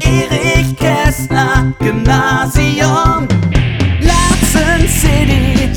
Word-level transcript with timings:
Erich 0.00 0.76
Kästner 0.76 1.72
Gymnasium 1.78 3.28
Latzen 4.00 4.88
City 4.88 5.70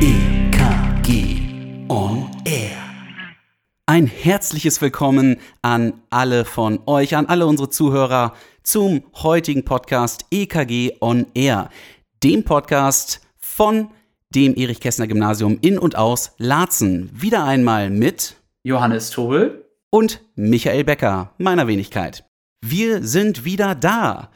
EKG 0.00 1.42
On 1.88 2.30
Air 2.44 2.76
Ein 3.86 4.06
herzliches 4.06 4.82
Willkommen 4.82 5.36
an 5.62 5.94
alle 6.10 6.44
von 6.44 6.80
euch, 6.84 7.16
an 7.16 7.26
alle 7.26 7.46
unsere 7.46 7.70
Zuhörer 7.70 8.34
zum 8.62 9.04
heutigen 9.14 9.64
Podcast 9.64 10.26
EKG 10.30 10.96
On 11.00 11.26
Air, 11.34 11.70
dem 12.22 12.44
Podcast 12.44 13.22
von 13.38 13.88
dem 14.34 14.54
Erich 14.54 14.80
Kästner 14.80 15.06
Gymnasium 15.06 15.58
in 15.62 15.78
und 15.78 15.96
aus 15.96 16.32
Laatzen. 16.36 17.08
Wieder 17.14 17.44
einmal 17.44 17.88
mit 17.88 18.35
Johannes 18.66 19.10
Tobel 19.10 19.64
und 19.90 20.22
Michael 20.34 20.82
Becker, 20.82 21.32
meiner 21.38 21.68
Wenigkeit. 21.68 22.24
Wir 22.64 23.04
sind 23.04 23.44
wieder 23.44 23.76
da 23.76 24.32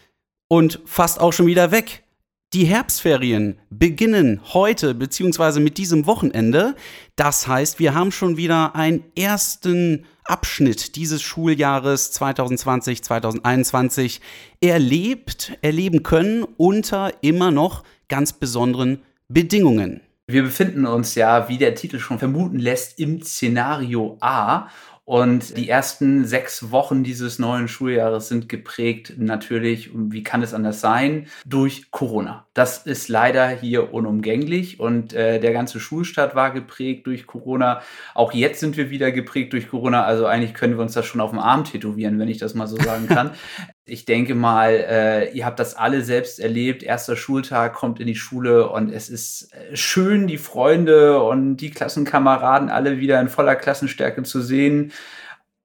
und 0.47 0.79
fast 0.85 1.21
auch 1.21 1.33
schon 1.33 1.47
wieder 1.47 1.73
weg. 1.73 2.05
Die 2.53 2.65
Herbstferien 2.65 3.59
beginnen 3.71 4.41
heute 4.53 4.95
beziehungsweise 4.95 5.59
mit 5.59 5.79
diesem 5.79 6.07
Wochenende. 6.07 6.77
Das 7.17 7.49
heißt, 7.49 7.81
wir 7.81 7.93
haben 7.93 8.13
schon 8.13 8.37
wieder 8.37 8.77
einen 8.77 9.03
ersten 9.17 10.07
Abschnitt 10.23 10.95
dieses 10.95 11.23
Schuljahres 11.23 12.15
2020-2021 12.21 14.21
erlebt, 14.61 15.59
erleben 15.61 16.05
können 16.05 16.45
unter 16.57 17.13
immer 17.21 17.51
noch 17.51 17.83
ganz 18.09 18.33
besonderen 18.33 19.03
Bedingungen. 19.27 20.03
Wir 20.33 20.43
befinden 20.43 20.87
uns 20.87 21.15
ja, 21.17 21.49
wie 21.49 21.59
der 21.59 21.75
Titel 21.75 21.99
schon 21.99 22.19
vermuten 22.19 22.59
lässt, 22.59 22.99
im 22.99 23.23
Szenario 23.23 24.17
A. 24.21 24.69
Und 25.05 25.57
die 25.57 25.69
ersten 25.69 26.25
sechs 26.25 26.71
Wochen 26.71 27.03
dieses 27.03 27.41
neuen 27.41 27.67
Schuljahres 27.67 28.29
sind 28.29 28.49
geprägt 28.49 29.15
natürlich, 29.17 29.91
wie 29.93 30.23
kann 30.23 30.41
es 30.43 30.55
anders 30.55 30.81
sein, 30.81 31.27
durch 31.45 31.91
Corona. 31.91 32.47
Das 32.53 32.85
ist 32.85 33.09
leider 33.09 33.49
hier 33.49 33.95
unumgänglich 33.95 34.81
und 34.81 35.13
äh, 35.13 35.39
der 35.39 35.53
ganze 35.53 35.79
Schulstart 35.79 36.35
war 36.35 36.51
geprägt 36.51 37.07
durch 37.07 37.29
Corona. 37.29 37.81
Auch 38.13 38.33
jetzt 38.33 38.59
sind 38.59 38.77
wir 38.77 38.91
wieder 38.91 39.13
geprägt 39.13 39.53
durch 39.53 39.69
Corona. 39.69 40.03
Also 40.03 40.27
eigentlich 40.27 40.55
können 40.55 40.75
wir 40.75 40.83
uns 40.83 40.95
das 40.95 41.07
schon 41.07 41.21
auf 41.21 41.31
dem 41.31 41.39
Arm 41.39 41.63
tätowieren, 41.63 42.19
wenn 42.19 42.27
ich 42.27 42.39
das 42.39 42.55
mal 42.55 42.67
so 42.67 42.77
sagen 42.77 43.07
kann. 43.07 43.31
ich 43.85 44.05
denke 44.05 44.35
mal, 44.35 44.73
äh, 44.73 45.33
ihr 45.33 45.47
habt 45.47 45.61
das 45.61 45.77
alle 45.77 46.03
selbst 46.03 46.41
erlebt. 46.41 46.83
Erster 46.83 47.15
Schultag 47.15 47.75
kommt 47.75 48.01
in 48.01 48.09
die 48.09 48.17
Schule 48.17 48.69
und 48.69 48.93
es 48.93 49.09
ist 49.11 49.53
äh, 49.53 49.77
schön, 49.77 50.27
die 50.27 50.39
Freunde 50.39 51.23
und 51.23 51.59
die 51.59 51.71
Klassenkameraden 51.71 52.69
alle 52.69 52.99
wieder 52.99 53.21
in 53.21 53.29
voller 53.29 53.55
Klassenstärke 53.55 54.25
zu 54.25 54.41
sehen. 54.41 54.91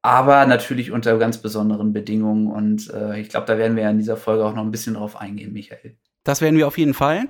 Aber 0.03 0.45
natürlich 0.45 0.91
unter 0.91 1.17
ganz 1.17 1.39
besonderen 1.39 1.93
Bedingungen. 1.93 2.45
Und 2.51 2.91
äh, 2.93 3.19
ich 3.19 3.29
glaube, 3.29 3.47
da 3.47 3.57
werden 3.57 3.75
wir 3.75 3.83
ja 3.83 3.89
in 3.89 3.97
dieser 3.97 4.17
Folge 4.17 4.45
auch 4.45 4.53
noch 4.53 4.63
ein 4.63 4.71
bisschen 4.71 4.93
drauf 4.93 5.19
eingehen, 5.19 5.51
Michael. 5.51 5.97
Das 6.25 6.41
werden 6.41 6.57
wir 6.57 6.67
auf 6.67 6.77
jeden 6.77 6.93
Fall. 6.93 7.29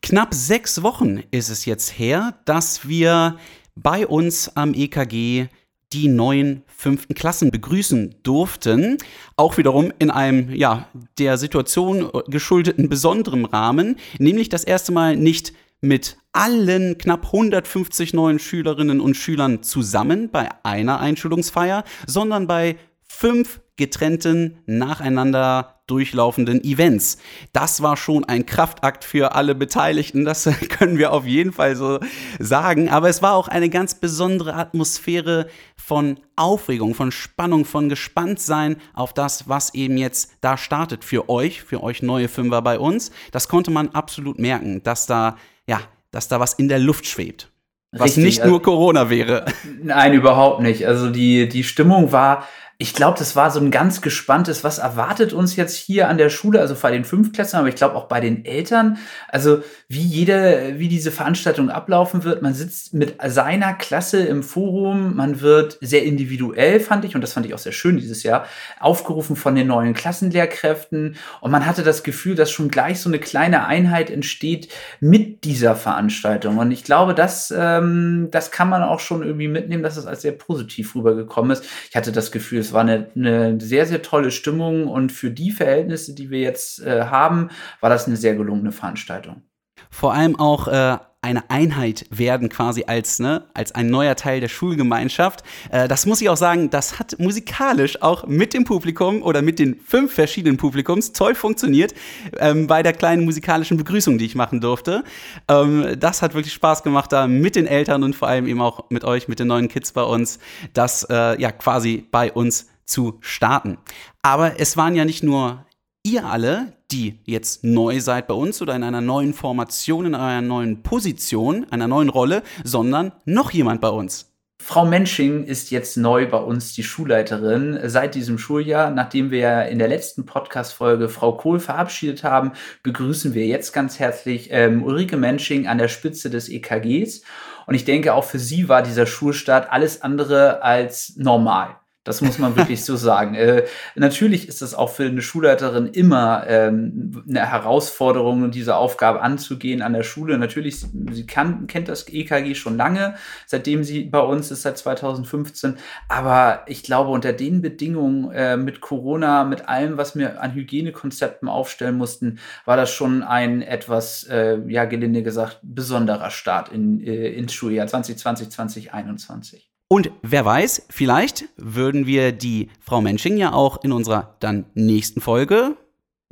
Knapp 0.00 0.32
sechs 0.32 0.82
Wochen 0.82 1.22
ist 1.30 1.50
es 1.50 1.66
jetzt 1.66 1.98
her, 1.98 2.38
dass 2.46 2.88
wir 2.88 3.36
bei 3.74 4.06
uns 4.06 4.56
am 4.56 4.72
EKG 4.72 5.48
die 5.92 6.08
neuen 6.08 6.62
fünften 6.66 7.14
Klassen 7.14 7.50
begrüßen 7.50 8.14
durften. 8.22 8.96
Auch 9.36 9.58
wiederum 9.58 9.92
in 9.98 10.10
einem, 10.10 10.54
ja, 10.54 10.88
der 11.18 11.36
Situation 11.36 12.10
geschuldeten 12.28 12.88
besonderen 12.88 13.44
Rahmen, 13.44 13.96
nämlich 14.18 14.48
das 14.48 14.64
erste 14.64 14.92
Mal 14.92 15.16
nicht 15.16 15.52
mit 15.80 16.16
allen 16.32 16.96
knapp 16.96 17.26
150 17.26 18.14
neuen 18.14 18.38
Schülerinnen 18.38 19.00
und 19.00 19.16
Schülern 19.16 19.62
zusammen 19.62 20.30
bei 20.30 20.48
einer 20.62 21.00
Einschulungsfeier, 21.00 21.84
sondern 22.06 22.46
bei 22.46 22.76
fünf 23.02 23.60
getrennten, 23.82 24.58
nacheinander 24.66 25.82
durchlaufenden 25.88 26.62
Events. 26.62 27.18
Das 27.52 27.82
war 27.82 27.96
schon 27.96 28.24
ein 28.24 28.46
Kraftakt 28.46 29.04
für 29.04 29.34
alle 29.34 29.54
Beteiligten, 29.54 30.24
das 30.24 30.44
können 30.68 30.98
wir 30.98 31.12
auf 31.12 31.26
jeden 31.26 31.52
Fall 31.52 31.76
so 31.76 31.98
sagen. 32.38 32.88
Aber 32.88 33.08
es 33.08 33.22
war 33.22 33.34
auch 33.34 33.48
eine 33.48 33.68
ganz 33.68 33.96
besondere 33.96 34.54
Atmosphäre 34.54 35.48
von 35.76 36.20
Aufregung, 36.36 36.94
von 36.94 37.10
Spannung, 37.12 37.64
von 37.64 37.88
Gespanntsein 37.88 38.76
auf 38.94 39.12
das, 39.12 39.48
was 39.48 39.74
eben 39.74 39.98
jetzt 39.98 40.32
da 40.40 40.56
startet 40.56 41.04
für 41.04 41.28
euch, 41.28 41.62
für 41.62 41.82
euch 41.82 42.02
neue 42.02 42.28
Fünfer 42.28 42.62
bei 42.62 42.78
uns. 42.78 43.10
Das 43.32 43.48
konnte 43.48 43.70
man 43.70 43.88
absolut 43.88 44.38
merken, 44.38 44.82
dass 44.82 45.06
da, 45.06 45.36
ja, 45.66 45.80
dass 46.10 46.28
da 46.28 46.40
was 46.40 46.54
in 46.54 46.68
der 46.68 46.78
Luft 46.78 47.06
schwebt. 47.06 47.51
Was 47.92 48.06
Richtig, 48.06 48.24
nicht 48.24 48.44
nur 48.44 48.54
also 48.54 48.60
Corona 48.60 49.10
wäre. 49.10 49.44
Nein, 49.82 50.14
überhaupt 50.14 50.62
nicht. 50.62 50.86
Also 50.86 51.10
die, 51.10 51.48
die 51.48 51.62
Stimmung 51.62 52.10
war 52.10 52.44
ich 52.82 52.94
glaube, 52.94 53.16
das 53.16 53.36
war 53.36 53.52
so 53.52 53.60
ein 53.60 53.70
ganz 53.70 54.00
gespanntes, 54.00 54.64
was 54.64 54.78
erwartet 54.78 55.32
uns 55.32 55.54
jetzt 55.54 55.76
hier 55.76 56.08
an 56.08 56.18
der 56.18 56.30
Schule, 56.30 56.58
also 56.58 56.74
bei 56.74 56.90
den 56.90 57.04
Fünftklässlern, 57.04 57.60
aber 57.60 57.68
ich 57.68 57.76
glaube 57.76 57.94
auch 57.94 58.08
bei 58.08 58.18
den 58.18 58.44
Eltern. 58.44 58.98
Also 59.28 59.62
wie 59.86 60.02
jede, 60.02 60.74
wie 60.78 60.88
diese 60.88 61.12
Veranstaltung 61.12 61.70
ablaufen 61.70 62.24
wird. 62.24 62.42
Man 62.42 62.54
sitzt 62.54 62.92
mit 62.92 63.14
seiner 63.24 63.74
Klasse 63.74 64.24
im 64.24 64.42
Forum, 64.42 65.14
man 65.14 65.40
wird 65.40 65.78
sehr 65.80 66.02
individuell, 66.02 66.80
fand 66.80 67.04
ich, 67.04 67.14
und 67.14 67.20
das 67.20 67.34
fand 67.34 67.46
ich 67.46 67.54
auch 67.54 67.58
sehr 67.58 67.70
schön 67.70 67.98
dieses 67.98 68.24
Jahr, 68.24 68.46
aufgerufen 68.80 69.36
von 69.36 69.54
den 69.54 69.68
neuen 69.68 69.94
Klassenlehrkräften. 69.94 71.14
Und 71.40 71.50
man 71.52 71.64
hatte 71.64 71.84
das 71.84 72.02
Gefühl, 72.02 72.34
dass 72.34 72.50
schon 72.50 72.68
gleich 72.68 73.00
so 73.00 73.08
eine 73.08 73.20
kleine 73.20 73.64
Einheit 73.64 74.10
entsteht 74.10 74.72
mit 74.98 75.44
dieser 75.44 75.76
Veranstaltung. 75.76 76.58
Und 76.58 76.72
ich 76.72 76.82
glaube, 76.82 77.14
das, 77.14 77.52
ähm, 77.82 78.28
das 78.30 78.50
kann 78.50 78.68
man 78.68 78.82
auch 78.82 79.00
schon 79.00 79.22
irgendwie 79.22 79.48
mitnehmen, 79.48 79.82
dass 79.82 79.96
es 79.96 80.06
als 80.06 80.22
sehr 80.22 80.32
positiv 80.32 80.94
rübergekommen 80.94 81.50
ist. 81.50 81.64
Ich 81.90 81.96
hatte 81.96 82.12
das 82.12 82.32
Gefühl, 82.32 82.60
es 82.60 82.72
war 82.72 82.82
eine, 82.82 83.10
eine 83.14 83.60
sehr, 83.60 83.86
sehr 83.86 84.02
tolle 84.02 84.30
Stimmung 84.30 84.88
und 84.88 85.12
für 85.12 85.30
die 85.30 85.50
Verhältnisse, 85.50 86.14
die 86.14 86.30
wir 86.30 86.40
jetzt 86.40 86.80
äh, 86.80 87.04
haben, 87.04 87.50
war 87.80 87.90
das 87.90 88.06
eine 88.06 88.16
sehr 88.16 88.34
gelungene 88.34 88.72
Veranstaltung. 88.72 89.42
Vor 89.90 90.14
allem 90.14 90.38
auch 90.38 90.68
äh, 90.68 90.98
eine 91.22 91.48
Einheit 91.50 92.04
werden 92.10 92.48
quasi 92.48 92.84
als, 92.88 93.20
ne, 93.20 93.44
als 93.54 93.72
ein 93.72 93.86
neuer 93.86 94.16
Teil 94.16 94.40
der 94.40 94.48
Schulgemeinschaft. 94.48 95.44
Äh, 95.70 95.86
das 95.86 96.04
muss 96.04 96.20
ich 96.20 96.28
auch 96.28 96.36
sagen, 96.36 96.68
das 96.68 96.98
hat 96.98 97.18
musikalisch 97.20 98.02
auch 98.02 98.26
mit 98.26 98.52
dem 98.54 98.64
Publikum 98.64 99.22
oder 99.22 99.40
mit 99.40 99.60
den 99.60 99.78
fünf 99.78 100.12
verschiedenen 100.12 100.56
Publikums 100.56 101.12
toll 101.12 101.36
funktioniert 101.36 101.94
ähm, 102.38 102.66
bei 102.66 102.82
der 102.82 102.92
kleinen 102.92 103.24
musikalischen 103.24 103.76
Begrüßung, 103.76 104.18
die 104.18 104.24
ich 104.24 104.34
machen 104.34 104.60
durfte. 104.60 105.04
Ähm, 105.46 105.94
das 105.96 106.22
hat 106.22 106.34
wirklich 106.34 106.52
Spaß 106.54 106.82
gemacht, 106.82 107.12
da 107.12 107.28
mit 107.28 107.54
den 107.54 107.68
Eltern 107.68 108.02
und 108.02 108.16
vor 108.16 108.26
allem 108.26 108.48
eben 108.48 108.60
auch 108.60 108.90
mit 108.90 109.04
euch, 109.04 109.28
mit 109.28 109.38
den 109.38 109.46
neuen 109.46 109.68
Kids 109.68 109.92
bei 109.92 110.02
uns, 110.02 110.40
das 110.74 111.04
äh, 111.08 111.40
ja 111.40 111.52
quasi 111.52 112.04
bei 112.10 112.32
uns 112.32 112.66
zu 112.84 113.18
starten. 113.20 113.78
Aber 114.22 114.58
es 114.58 114.76
waren 114.76 114.96
ja 114.96 115.04
nicht 115.04 115.22
nur 115.22 115.64
ihr 116.02 116.26
alle, 116.26 116.72
die 116.92 117.18
jetzt 117.24 117.64
neu 117.64 118.00
seid 118.00 118.26
bei 118.26 118.34
uns 118.34 118.60
oder 118.60 118.76
in 118.76 118.82
einer 118.82 119.00
neuen 119.00 119.34
Formation, 119.34 120.06
in 120.06 120.14
einer 120.14 120.46
neuen 120.46 120.82
Position, 120.82 121.66
einer 121.70 121.88
neuen 121.88 122.10
Rolle, 122.10 122.42
sondern 122.64 123.12
noch 123.24 123.50
jemand 123.50 123.80
bei 123.80 123.88
uns. 123.88 124.28
Frau 124.64 124.84
Mensching 124.84 125.42
ist 125.42 125.72
jetzt 125.72 125.96
neu 125.96 126.28
bei 126.28 126.38
uns 126.38 126.72
die 126.72 126.84
Schulleiterin 126.84 127.80
seit 127.86 128.14
diesem 128.14 128.38
Schuljahr. 128.38 128.90
Nachdem 128.90 129.32
wir 129.32 129.66
in 129.66 129.80
der 129.80 129.88
letzten 129.88 130.24
Podcast-Folge 130.24 131.08
Frau 131.08 131.36
Kohl 131.36 131.58
verabschiedet 131.58 132.22
haben, 132.22 132.52
begrüßen 132.84 133.34
wir 133.34 133.44
jetzt 133.46 133.72
ganz 133.72 133.98
herzlich 133.98 134.48
ähm, 134.52 134.84
Ulrike 134.84 135.16
Mensching 135.16 135.66
an 135.66 135.78
der 135.78 135.88
Spitze 135.88 136.30
des 136.30 136.48
EKGs. 136.48 137.22
Und 137.66 137.74
ich 137.74 137.84
denke, 137.84 138.14
auch 138.14 138.24
für 138.24 138.38
sie 138.38 138.68
war 138.68 138.82
dieser 138.82 139.06
Schulstart 139.06 139.72
alles 139.72 140.00
andere 140.02 140.62
als 140.62 141.14
normal. 141.16 141.76
Das 142.04 142.20
muss 142.20 142.38
man 142.38 142.56
wirklich 142.56 142.84
so 142.84 142.96
sagen. 142.96 143.36
Äh, 143.36 143.64
natürlich 143.94 144.48
ist 144.48 144.60
es 144.60 144.74
auch 144.74 144.90
für 144.90 145.04
eine 145.04 145.22
Schulleiterin 145.22 145.86
immer 145.86 146.44
ähm, 146.48 147.22
eine 147.28 147.48
Herausforderung, 147.48 148.50
diese 148.50 148.74
Aufgabe 148.74 149.22
anzugehen 149.22 149.82
an 149.82 149.92
der 149.92 150.02
Schule. 150.02 150.36
Natürlich, 150.36 150.80
sie 150.80 151.26
kann, 151.26 151.68
kennt 151.68 151.88
das 151.88 152.08
EKG 152.08 152.56
schon 152.56 152.76
lange, 152.76 153.14
seitdem 153.46 153.84
sie 153.84 154.02
bei 154.02 154.18
uns 154.18 154.50
ist, 154.50 154.62
seit 154.62 154.78
2015. 154.78 155.76
Aber 156.08 156.64
ich 156.66 156.82
glaube, 156.82 157.10
unter 157.10 157.32
den 157.32 157.62
Bedingungen 157.62 158.32
äh, 158.32 158.56
mit 158.56 158.80
Corona, 158.80 159.44
mit 159.44 159.68
allem, 159.68 159.96
was 159.96 160.16
wir 160.16 160.42
an 160.42 160.54
Hygienekonzepten 160.54 161.48
aufstellen 161.48 161.96
mussten, 161.96 162.40
war 162.64 162.76
das 162.76 162.90
schon 162.90 163.22
ein 163.22 163.62
etwas, 163.62 164.24
äh, 164.24 164.58
ja, 164.66 164.86
gelinde 164.86 165.22
gesagt, 165.22 165.60
besonderer 165.62 166.30
Start 166.30 166.68
in, 166.70 167.00
äh, 167.00 167.28
ins 167.28 167.52
Schuljahr 167.52 167.86
2020, 167.86 168.50
2021. 168.50 169.71
Und 169.92 170.10
wer 170.22 170.42
weiß, 170.42 170.86
vielleicht 170.88 171.50
würden 171.58 172.06
wir 172.06 172.32
die 172.32 172.70
Frau 172.80 173.02
Mensching 173.02 173.36
ja 173.36 173.52
auch 173.52 173.84
in 173.84 173.92
unserer 173.92 174.38
dann 174.40 174.64
nächsten 174.72 175.20
Folge 175.20 175.76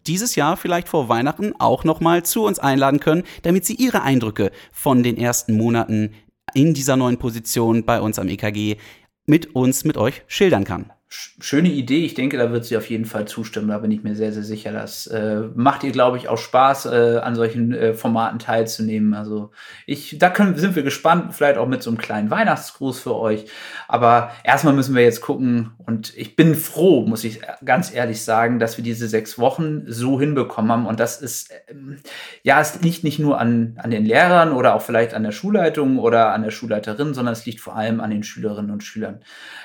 dieses 0.06 0.34
Jahr 0.34 0.56
vielleicht 0.56 0.88
vor 0.88 1.10
Weihnachten 1.10 1.52
auch 1.58 1.84
nochmal 1.84 2.22
zu 2.22 2.44
uns 2.44 2.58
einladen 2.58 3.00
können, 3.00 3.22
damit 3.42 3.66
sie 3.66 3.74
ihre 3.74 4.00
Eindrücke 4.00 4.50
von 4.72 5.02
den 5.02 5.18
ersten 5.18 5.58
Monaten 5.58 6.14
in 6.54 6.72
dieser 6.72 6.96
neuen 6.96 7.18
Position 7.18 7.84
bei 7.84 8.00
uns 8.00 8.18
am 8.18 8.28
EKG 8.28 8.78
mit 9.26 9.54
uns, 9.54 9.84
mit 9.84 9.98
euch 9.98 10.22
schildern 10.26 10.64
kann. 10.64 10.90
Schöne 11.10 11.70
Idee. 11.70 12.04
Ich 12.04 12.14
denke, 12.14 12.38
da 12.38 12.52
wird 12.52 12.64
sie 12.64 12.76
auf 12.76 12.88
jeden 12.88 13.04
Fall 13.04 13.26
zustimmen. 13.26 13.68
Da 13.68 13.78
bin 13.78 13.90
ich 13.90 14.04
mir 14.04 14.14
sehr, 14.14 14.32
sehr 14.32 14.44
sicher. 14.44 14.70
Das 14.70 15.08
äh, 15.08 15.40
macht 15.56 15.82
ihr, 15.82 15.90
glaube 15.90 16.16
ich, 16.16 16.28
auch 16.28 16.38
Spaß, 16.38 16.86
äh, 16.86 17.18
an 17.22 17.34
solchen 17.34 17.74
äh, 17.74 17.94
Formaten 17.94 18.38
teilzunehmen. 18.38 19.14
Also 19.14 19.50
ich, 19.86 20.18
da 20.18 20.30
können, 20.30 20.56
sind 20.56 20.76
wir 20.76 20.84
gespannt, 20.84 21.34
vielleicht 21.34 21.58
auch 21.58 21.66
mit 21.66 21.82
so 21.82 21.90
einem 21.90 21.98
kleinen 21.98 22.30
Weihnachtsgruß 22.30 23.00
für 23.00 23.16
euch. 23.16 23.46
Aber 23.88 24.30
erstmal 24.44 24.72
müssen 24.72 24.94
wir 24.94 25.02
jetzt 25.02 25.20
gucken. 25.20 25.72
Und 25.78 26.16
ich 26.16 26.36
bin 26.36 26.54
froh, 26.54 27.04
muss 27.04 27.24
ich 27.24 27.40
ganz 27.64 27.92
ehrlich 27.92 28.22
sagen, 28.22 28.60
dass 28.60 28.76
wir 28.76 28.84
diese 28.84 29.08
sechs 29.08 29.36
Wochen 29.36 29.82
so 29.86 30.20
hinbekommen 30.20 30.70
haben. 30.70 30.86
Und 30.86 31.00
das 31.00 31.20
ist, 31.20 31.50
ähm, 31.68 31.96
ja, 32.44 32.60
es 32.60 32.80
liegt 32.82 33.02
nicht 33.02 33.18
nur 33.18 33.40
an, 33.40 33.74
an 33.82 33.90
den 33.90 34.04
Lehrern 34.04 34.52
oder 34.52 34.76
auch 34.76 34.82
vielleicht 34.82 35.14
an 35.14 35.24
der 35.24 35.32
Schulleitung 35.32 35.98
oder 35.98 36.32
an 36.32 36.44
der 36.44 36.52
Schulleiterin, 36.52 37.14
sondern 37.14 37.32
es 37.32 37.46
liegt 37.46 37.58
vor 37.58 37.74
allem 37.74 38.00
an 38.00 38.10
den 38.10 38.22
Schülerinnen 38.22 38.70
und 38.70 38.84
Schülern. 38.84 39.20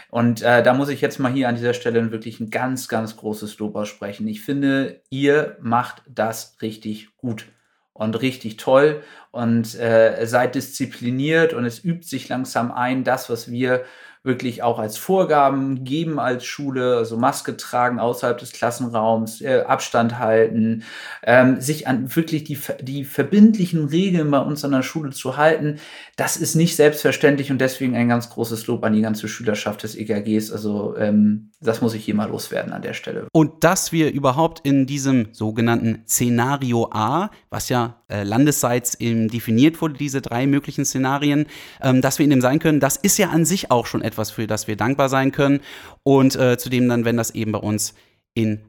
Und 0.09 0.41
äh, 0.41 0.63
da 0.63 0.73
muss 0.73 0.89
ich 0.89 1.01
jetzt 1.01 1.19
mal 1.19 1.34
hier 1.35 1.49
an 1.49 1.55
dieser 1.55 1.73
Stelle 1.73 2.11
wirklich 2.11 2.39
ein 2.39 2.49
ganz, 2.49 2.87
ganz 2.87 3.17
großes 3.17 3.57
Lob 3.59 3.75
aussprechen. 3.75 4.27
Ich 4.27 4.41
finde, 4.41 5.01
ihr 5.09 5.57
macht 5.61 6.01
das 6.07 6.57
richtig 6.61 7.15
gut 7.17 7.45
und 7.93 8.21
richtig 8.21 8.57
toll 8.57 9.03
und 9.31 9.75
äh, 9.79 10.25
seid 10.25 10.55
diszipliniert 10.55 11.53
und 11.53 11.65
es 11.65 11.83
übt 11.83 12.05
sich 12.05 12.27
langsam 12.27 12.71
ein, 12.71 13.03
das, 13.03 13.29
was 13.29 13.49
wir 13.49 13.85
wirklich 14.25 14.63
auch 14.63 14.79
als 14.79 14.97
Vorgaben 14.97 15.83
geben 15.83 16.19
als 16.19 16.45
Schule, 16.45 16.97
also 16.97 17.17
Maske 17.17 17.55
tragen 17.57 17.99
außerhalb 17.99 18.37
des 18.37 18.51
Klassenraums, 18.51 19.41
äh, 19.41 19.63
Abstand 19.67 20.19
halten, 20.19 20.83
ähm, 21.23 21.61
sich 21.61 21.87
an 21.87 22.15
wirklich 22.15 22.43
die, 22.43 22.59
die 22.81 23.05
verbindlichen 23.05 23.85
Regeln 23.85 24.31
bei 24.31 24.39
uns 24.39 24.65
an 24.65 24.71
der 24.71 24.83
Schule 24.83 25.11
zu 25.11 25.37
halten, 25.37 25.79
das 26.15 26.37
ist 26.37 26.55
nicht 26.55 26.75
selbstverständlich 26.75 27.51
und 27.51 27.59
deswegen 27.59 27.95
ein 27.95 28.09
ganz 28.09 28.29
großes 28.29 28.67
Lob 28.67 28.83
an 28.83 28.93
die 28.93 29.01
ganze 29.01 29.27
Schülerschaft 29.27 29.83
des 29.83 29.95
EKGs. 29.95 30.51
Also 30.51 30.95
ähm, 30.97 31.51
das 31.61 31.81
muss 31.81 31.93
ich 31.93 32.05
hier 32.05 32.15
mal 32.15 32.29
loswerden 32.29 32.73
an 32.73 32.81
der 32.81 32.93
Stelle. 32.93 33.27
Und 33.31 33.63
dass 33.63 33.91
wir 33.91 34.11
überhaupt 34.11 34.65
in 34.65 34.85
diesem 34.85 35.29
sogenannten 35.33 36.03
Szenario 36.07 36.89
A, 36.91 37.29
was 37.49 37.69
ja 37.69 38.03
äh, 38.07 38.23
landesseits 38.23 38.95
eben 38.95 39.29
definiert 39.29 39.81
wurde, 39.81 39.95
diese 39.95 40.21
drei 40.21 40.45
möglichen 40.47 40.85
Szenarien, 40.85 41.47
ähm, 41.81 42.01
dass 42.01 42.19
wir 42.19 42.23
in 42.23 42.29
dem 42.29 42.41
sein 42.41 42.59
können, 42.59 42.79
das 42.79 42.97
ist 42.97 43.17
ja 43.17 43.29
an 43.29 43.45
sich 43.45 43.71
auch 43.71 43.87
schon 43.87 44.01
etwas, 44.01 44.31
für 44.31 44.47
das 44.47 44.67
wir 44.67 44.75
dankbar 44.75 45.09
sein 45.09 45.31
können. 45.31 45.61
Und 46.03 46.35
äh, 46.35 46.57
zudem 46.57 46.87
dann, 46.87 47.05
wenn 47.05 47.17
das 47.17 47.31
eben 47.31 47.51
bei 47.51 47.59
uns 47.59 47.95
in 48.35 48.61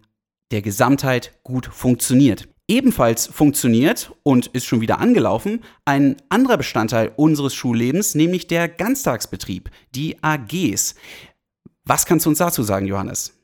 der 0.52 0.62
Gesamtheit 0.62 1.32
gut 1.42 1.66
funktioniert. 1.66 2.48
Ebenfalls 2.68 3.26
funktioniert 3.26 4.12
und 4.22 4.48
ist 4.48 4.64
schon 4.64 4.80
wieder 4.80 4.98
angelaufen 4.98 5.62
ein 5.84 6.16
anderer 6.30 6.56
Bestandteil 6.56 7.12
unseres 7.14 7.54
Schullebens, 7.54 8.14
nämlich 8.14 8.48
der 8.48 8.68
Ganztagsbetrieb, 8.68 9.70
die 9.94 10.16
AGs. 10.22 10.96
Was 11.84 12.06
kannst 12.06 12.26
du 12.26 12.30
uns 12.30 12.38
dazu 12.38 12.64
sagen, 12.64 12.86
Johannes? 12.86 13.35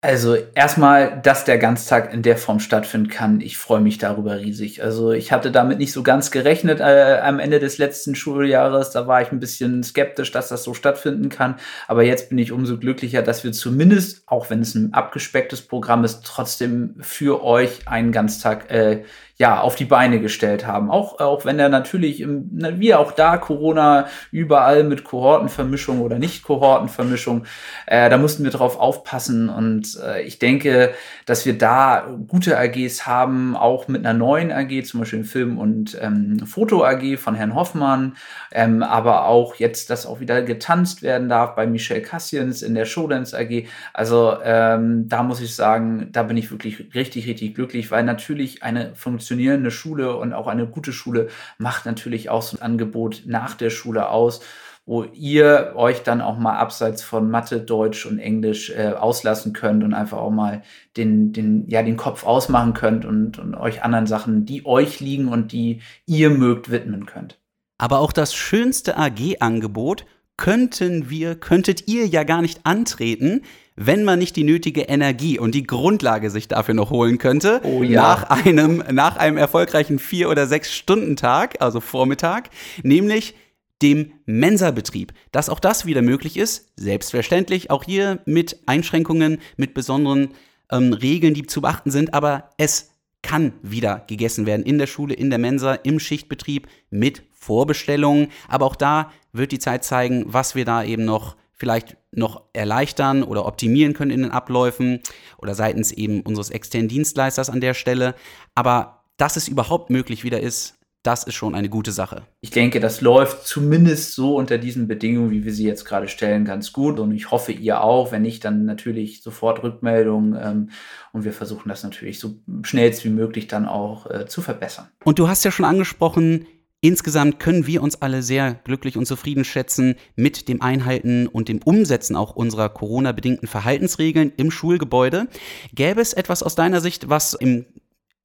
Also 0.00 0.36
erstmal, 0.54 1.20
dass 1.22 1.44
der 1.44 1.58
Ganztag 1.58 2.14
in 2.14 2.22
der 2.22 2.36
Form 2.36 2.60
stattfinden 2.60 3.08
kann, 3.08 3.40
ich 3.40 3.58
freue 3.58 3.80
mich 3.80 3.98
darüber 3.98 4.38
riesig. 4.38 4.80
Also 4.80 5.10
ich 5.10 5.32
hatte 5.32 5.50
damit 5.50 5.78
nicht 5.78 5.92
so 5.92 6.04
ganz 6.04 6.30
gerechnet 6.30 6.78
äh, 6.78 7.18
am 7.20 7.40
Ende 7.40 7.58
des 7.58 7.78
letzten 7.78 8.14
Schuljahres. 8.14 8.90
Da 8.92 9.08
war 9.08 9.22
ich 9.22 9.32
ein 9.32 9.40
bisschen 9.40 9.82
skeptisch, 9.82 10.30
dass 10.30 10.50
das 10.50 10.62
so 10.62 10.72
stattfinden 10.72 11.30
kann. 11.30 11.56
Aber 11.88 12.04
jetzt 12.04 12.28
bin 12.28 12.38
ich 12.38 12.52
umso 12.52 12.78
glücklicher, 12.78 13.22
dass 13.22 13.42
wir 13.42 13.50
zumindest, 13.50 14.22
auch 14.26 14.50
wenn 14.50 14.60
es 14.60 14.76
ein 14.76 14.94
abgespecktes 14.94 15.62
Programm 15.62 16.04
ist, 16.04 16.24
trotzdem 16.24 16.94
für 17.00 17.42
euch 17.42 17.88
einen 17.88 18.12
Ganztag 18.12 18.70
äh, 18.70 19.02
ja, 19.40 19.60
auf 19.60 19.76
die 19.76 19.84
Beine 19.84 20.20
gestellt 20.20 20.66
haben. 20.66 20.90
Auch, 20.90 21.20
auch 21.20 21.44
wenn 21.44 21.60
er 21.60 21.68
natürlich, 21.68 22.20
im, 22.20 22.48
wie 22.50 22.92
auch 22.92 23.12
da 23.12 23.36
Corona 23.36 24.08
überall 24.32 24.82
mit 24.82 25.04
Kohortenvermischung 25.04 26.00
oder 26.00 26.18
Nicht-Kohortenvermischung, 26.18 27.44
äh, 27.86 28.10
da 28.10 28.18
mussten 28.18 28.42
wir 28.42 28.50
drauf 28.50 28.80
aufpassen. 28.80 29.48
Und 29.48 29.96
äh, 30.04 30.22
ich 30.22 30.40
denke, 30.40 30.92
dass 31.24 31.46
wir 31.46 31.56
da 31.56 32.08
gute 32.26 32.58
AGs 32.58 33.06
haben, 33.06 33.56
auch 33.56 33.86
mit 33.86 34.04
einer 34.04 34.18
neuen 34.18 34.50
AG, 34.50 34.84
zum 34.84 35.00
Beispiel 35.00 35.22
Film- 35.22 35.58
und 35.58 35.96
ähm, 36.00 36.40
Foto-AG 36.44 37.16
von 37.16 37.36
Herrn 37.36 37.54
Hoffmann, 37.54 38.16
ähm, 38.50 38.82
aber 38.82 39.26
auch 39.26 39.54
jetzt, 39.54 39.90
dass 39.90 40.04
auch 40.04 40.18
wieder 40.18 40.42
getanzt 40.42 41.02
werden 41.02 41.28
darf 41.28 41.54
bei 41.54 41.64
Michelle 41.64 42.02
Cassians 42.02 42.62
in 42.62 42.74
der 42.74 42.86
Showdance 42.86 43.38
AG. 43.38 43.68
Also 43.94 44.36
ähm, 44.42 45.06
da 45.06 45.22
muss 45.22 45.40
ich 45.40 45.54
sagen, 45.54 46.08
da 46.10 46.24
bin 46.24 46.36
ich 46.36 46.50
wirklich 46.50 46.92
richtig, 46.92 47.28
richtig 47.28 47.54
glücklich, 47.54 47.92
weil 47.92 48.02
natürlich 48.02 48.64
eine 48.64 48.96
Funktion 48.96 49.27
funktionierende 49.28 49.70
Schule 49.70 50.16
und 50.16 50.32
auch 50.32 50.46
eine 50.46 50.66
gute 50.66 50.92
Schule 50.92 51.28
macht 51.58 51.84
natürlich 51.84 52.30
auch 52.30 52.40
so 52.40 52.56
ein 52.56 52.62
Angebot 52.62 53.24
nach 53.26 53.54
der 53.54 53.68
Schule 53.68 54.08
aus, 54.08 54.40
wo 54.86 55.04
ihr 55.04 55.74
euch 55.76 56.02
dann 56.02 56.22
auch 56.22 56.38
mal 56.38 56.56
abseits 56.56 57.02
von 57.02 57.30
Mathe, 57.30 57.60
Deutsch 57.60 58.06
und 58.06 58.18
Englisch 58.18 58.70
äh, 58.70 58.94
auslassen 58.94 59.52
könnt 59.52 59.84
und 59.84 59.92
einfach 59.92 60.16
auch 60.16 60.30
mal 60.30 60.62
den, 60.96 61.34
den, 61.34 61.68
ja, 61.68 61.82
den 61.82 61.98
Kopf 61.98 62.24
ausmachen 62.24 62.72
könnt 62.72 63.04
und, 63.04 63.38
und 63.38 63.54
euch 63.54 63.82
anderen 63.82 64.06
Sachen, 64.06 64.46
die 64.46 64.64
euch 64.64 64.98
liegen 65.00 65.28
und 65.28 65.52
die 65.52 65.82
ihr 66.06 66.30
mögt, 66.30 66.70
widmen 66.70 67.04
könnt. 67.04 67.38
Aber 67.76 67.98
auch 67.98 68.14
das 68.14 68.34
schönste 68.34 68.96
AG-Angebot 68.96 70.06
könnten 70.38 71.10
wir, 71.10 71.34
könntet 71.34 71.86
ihr 71.88 72.06
ja 72.06 72.24
gar 72.24 72.40
nicht 72.40 72.60
antreten, 72.64 73.42
wenn 73.76 74.04
man 74.04 74.18
nicht 74.18 74.34
die 74.34 74.44
nötige 74.44 74.82
Energie 74.82 75.38
und 75.38 75.54
die 75.54 75.64
Grundlage 75.64 76.30
sich 76.30 76.48
dafür 76.48 76.74
noch 76.74 76.90
holen 76.90 77.18
könnte, 77.18 77.60
oh, 77.64 77.82
ja. 77.82 78.00
nach 78.02 78.22
einem, 78.30 78.82
nach 78.90 79.16
einem 79.16 79.36
erfolgreichen 79.36 79.98
vier 79.98 80.30
oder 80.30 80.46
sechs 80.46 80.74
Stunden 80.74 81.16
Tag, 81.16 81.60
also 81.60 81.80
Vormittag, 81.80 82.50
nämlich 82.82 83.34
dem 83.82 84.12
Mensa-Betrieb. 84.26 85.12
Dass 85.30 85.48
auch 85.48 85.60
das 85.60 85.86
wieder 85.86 86.02
möglich 86.02 86.36
ist, 86.36 86.72
selbstverständlich, 86.76 87.70
auch 87.70 87.84
hier 87.84 88.20
mit 88.24 88.58
Einschränkungen, 88.66 89.38
mit 89.56 89.74
besonderen 89.74 90.30
ähm, 90.70 90.92
Regeln, 90.92 91.34
die 91.34 91.46
zu 91.46 91.60
beachten 91.60 91.90
sind, 91.90 92.14
aber 92.14 92.50
es 92.56 92.90
kann 93.22 93.52
wieder 93.62 94.04
gegessen 94.06 94.46
werden 94.46 94.64
in 94.64 94.78
der 94.78 94.86
Schule, 94.86 95.14
in 95.14 95.30
der 95.30 95.38
Mensa, 95.38 95.74
im 95.74 95.98
Schichtbetrieb 96.00 96.68
mit 96.90 97.22
Vorbestellungen. 97.38 98.28
Aber 98.48 98.66
auch 98.66 98.76
da 98.76 99.12
wird 99.32 99.52
die 99.52 99.58
Zeit 99.58 99.84
zeigen, 99.84 100.24
was 100.26 100.54
wir 100.54 100.64
da 100.64 100.82
eben 100.84 101.04
noch 101.04 101.36
vielleicht 101.52 101.96
noch 102.12 102.42
erleichtern 102.52 103.22
oder 103.22 103.44
optimieren 103.44 103.92
können 103.92 104.12
in 104.12 104.22
den 104.22 104.30
Abläufen 104.30 105.00
oder 105.38 105.54
seitens 105.54 105.92
eben 105.92 106.20
unseres 106.22 106.50
externen 106.50 106.88
Dienstleisters 106.88 107.50
an 107.50 107.60
der 107.60 107.74
Stelle. 107.74 108.14
Aber 108.54 109.02
dass 109.16 109.36
es 109.36 109.48
überhaupt 109.48 109.90
möglich 109.90 110.24
wieder 110.24 110.40
ist, 110.40 110.78
das 111.02 111.24
ist 111.24 111.34
schon 111.34 111.54
eine 111.54 111.68
gute 111.68 111.92
Sache. 111.92 112.22
Ich 112.40 112.50
denke, 112.50 112.80
das 112.80 113.00
läuft 113.00 113.46
zumindest 113.46 114.14
so 114.14 114.36
unter 114.36 114.58
diesen 114.58 114.88
Bedingungen, 114.88 115.30
wie 115.30 115.44
wir 115.44 115.52
sie 115.52 115.64
jetzt 115.64 115.84
gerade 115.84 116.08
stellen, 116.08 116.44
ganz 116.44 116.72
gut. 116.72 116.98
Und 116.98 117.12
ich 117.12 117.30
hoffe, 117.30 117.52
ihr 117.52 117.82
auch. 117.82 118.10
Wenn 118.12 118.22
nicht, 118.22 118.44
dann 118.44 118.64
natürlich 118.64 119.22
sofort 119.22 119.62
Rückmeldung. 119.62 120.36
Ähm, 120.36 120.70
und 121.12 121.24
wir 121.24 121.32
versuchen 121.32 121.68
das 121.68 121.84
natürlich 121.84 122.18
so 122.18 122.40
schnellst 122.62 123.04
wie 123.04 123.10
möglich 123.10 123.46
dann 123.46 123.66
auch 123.66 124.10
äh, 124.10 124.26
zu 124.26 124.42
verbessern. 124.42 124.88
Und 125.04 125.18
du 125.18 125.28
hast 125.28 125.44
ja 125.44 125.50
schon 125.50 125.64
angesprochen, 125.64 126.46
Insgesamt 126.80 127.40
können 127.40 127.66
wir 127.66 127.82
uns 127.82 128.02
alle 128.02 128.22
sehr 128.22 128.54
glücklich 128.62 128.96
und 128.96 129.04
zufrieden 129.04 129.44
schätzen 129.44 129.96
mit 130.14 130.48
dem 130.48 130.62
Einhalten 130.62 131.26
und 131.26 131.48
dem 131.48 131.60
Umsetzen 131.62 132.14
auch 132.14 132.36
unserer 132.36 132.68
Corona-bedingten 132.68 133.48
Verhaltensregeln 133.48 134.32
im 134.36 134.52
Schulgebäude. 134.52 135.26
Gäbe 135.74 136.00
es 136.00 136.12
etwas 136.12 136.44
aus 136.44 136.54
deiner 136.54 136.80
Sicht, 136.80 137.08
was 137.08 137.34
im 137.34 137.66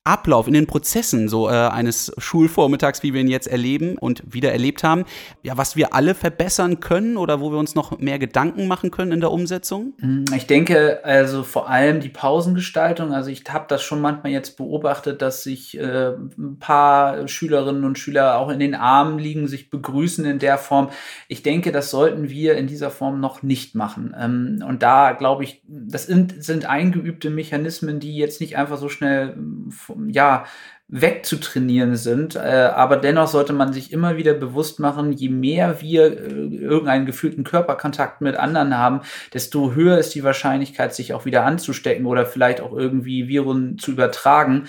Ablauf, 0.05 0.47
in 0.47 0.53
den 0.53 0.67
Prozessen 0.67 1.29
so 1.29 1.47
äh, 1.47 1.53
eines 1.53 2.11
Schulvormittags, 2.17 3.03
wie 3.03 3.13
wir 3.13 3.21
ihn 3.21 3.29
jetzt 3.29 3.47
erleben 3.47 3.97
und 3.97 4.21
wieder 4.27 4.51
erlebt 4.51 4.83
haben, 4.83 5.05
ja, 5.43 5.57
was 5.57 5.77
wir 5.77 5.93
alle 5.93 6.13
verbessern 6.13 6.81
können 6.81 7.15
oder 7.15 7.39
wo 7.39 7.51
wir 7.51 7.57
uns 7.57 7.73
noch 7.73 7.99
mehr 7.99 8.19
Gedanken 8.19 8.67
machen 8.67 8.91
können 8.91 9.13
in 9.13 9.21
der 9.21 9.31
Umsetzung? 9.31 9.93
Hm, 9.99 10.25
ich 10.35 10.45
denke, 10.45 11.05
also 11.05 11.43
vor 11.43 11.69
allem 11.69 12.01
die 12.01 12.09
Pausengestaltung. 12.09 13.13
Also 13.13 13.29
ich 13.29 13.45
habe 13.47 13.63
das 13.69 13.81
schon 13.81 14.01
manchmal 14.01 14.33
jetzt 14.33 14.57
beobachtet, 14.57 15.21
dass 15.21 15.43
sich 15.43 15.77
äh, 15.77 16.09
ein 16.09 16.57
paar 16.59 17.29
Schülerinnen 17.29 17.85
und 17.85 17.97
Schüler 17.97 18.39
auch 18.39 18.49
in 18.49 18.59
den 18.59 18.75
Armen 18.75 19.19
liegen, 19.19 19.47
sich 19.47 19.69
begrüßen 19.69 20.25
in 20.25 20.39
der 20.39 20.57
Form. 20.57 20.89
Ich 21.29 21.43
denke, 21.43 21.71
das 21.71 21.91
sollten 21.91 22.29
wir 22.29 22.57
in 22.57 22.67
dieser 22.67 22.91
Form 22.91 23.21
noch 23.21 23.41
nicht 23.41 23.73
machen. 23.73 24.13
Ähm, 24.19 24.65
und 24.67 24.83
da 24.83 25.13
glaube 25.13 25.45
ich, 25.45 25.63
das 25.65 26.07
sind, 26.07 26.43
sind 26.43 26.65
eingeübte 26.65 27.29
Mechanismen, 27.29 28.01
die 28.01 28.17
jetzt 28.17 28.41
nicht 28.41 28.57
einfach 28.57 28.77
so 28.77 28.89
schnell 28.89 29.37
ja, 30.07 30.45
wegzutrainieren 30.95 31.95
sind. 31.95 32.35
Äh, 32.35 32.69
aber 32.75 32.97
dennoch 32.97 33.27
sollte 33.27 33.51
man 33.51 33.73
sich 33.73 33.91
immer 33.91 34.15
wieder 34.15 34.33
bewusst 34.33 34.79
machen, 34.79 35.11
je 35.11 35.29
mehr 35.29 35.81
wir 35.81 36.05
äh, 36.05 36.55
irgendeinen 36.55 37.07
gefühlten 37.07 37.43
Körperkontakt 37.43 38.21
mit 38.21 38.35
anderen 38.35 38.77
haben, 38.77 39.01
desto 39.33 39.73
höher 39.73 39.97
ist 39.97 40.13
die 40.13 40.23
Wahrscheinlichkeit, 40.23 40.93
sich 40.93 41.13
auch 41.13 41.25
wieder 41.25 41.45
anzustecken 41.45 42.05
oder 42.05 42.27
vielleicht 42.27 42.61
auch 42.61 42.73
irgendwie 42.73 43.27
Viren 43.27 43.79
zu 43.79 43.91
übertragen. 43.91 44.67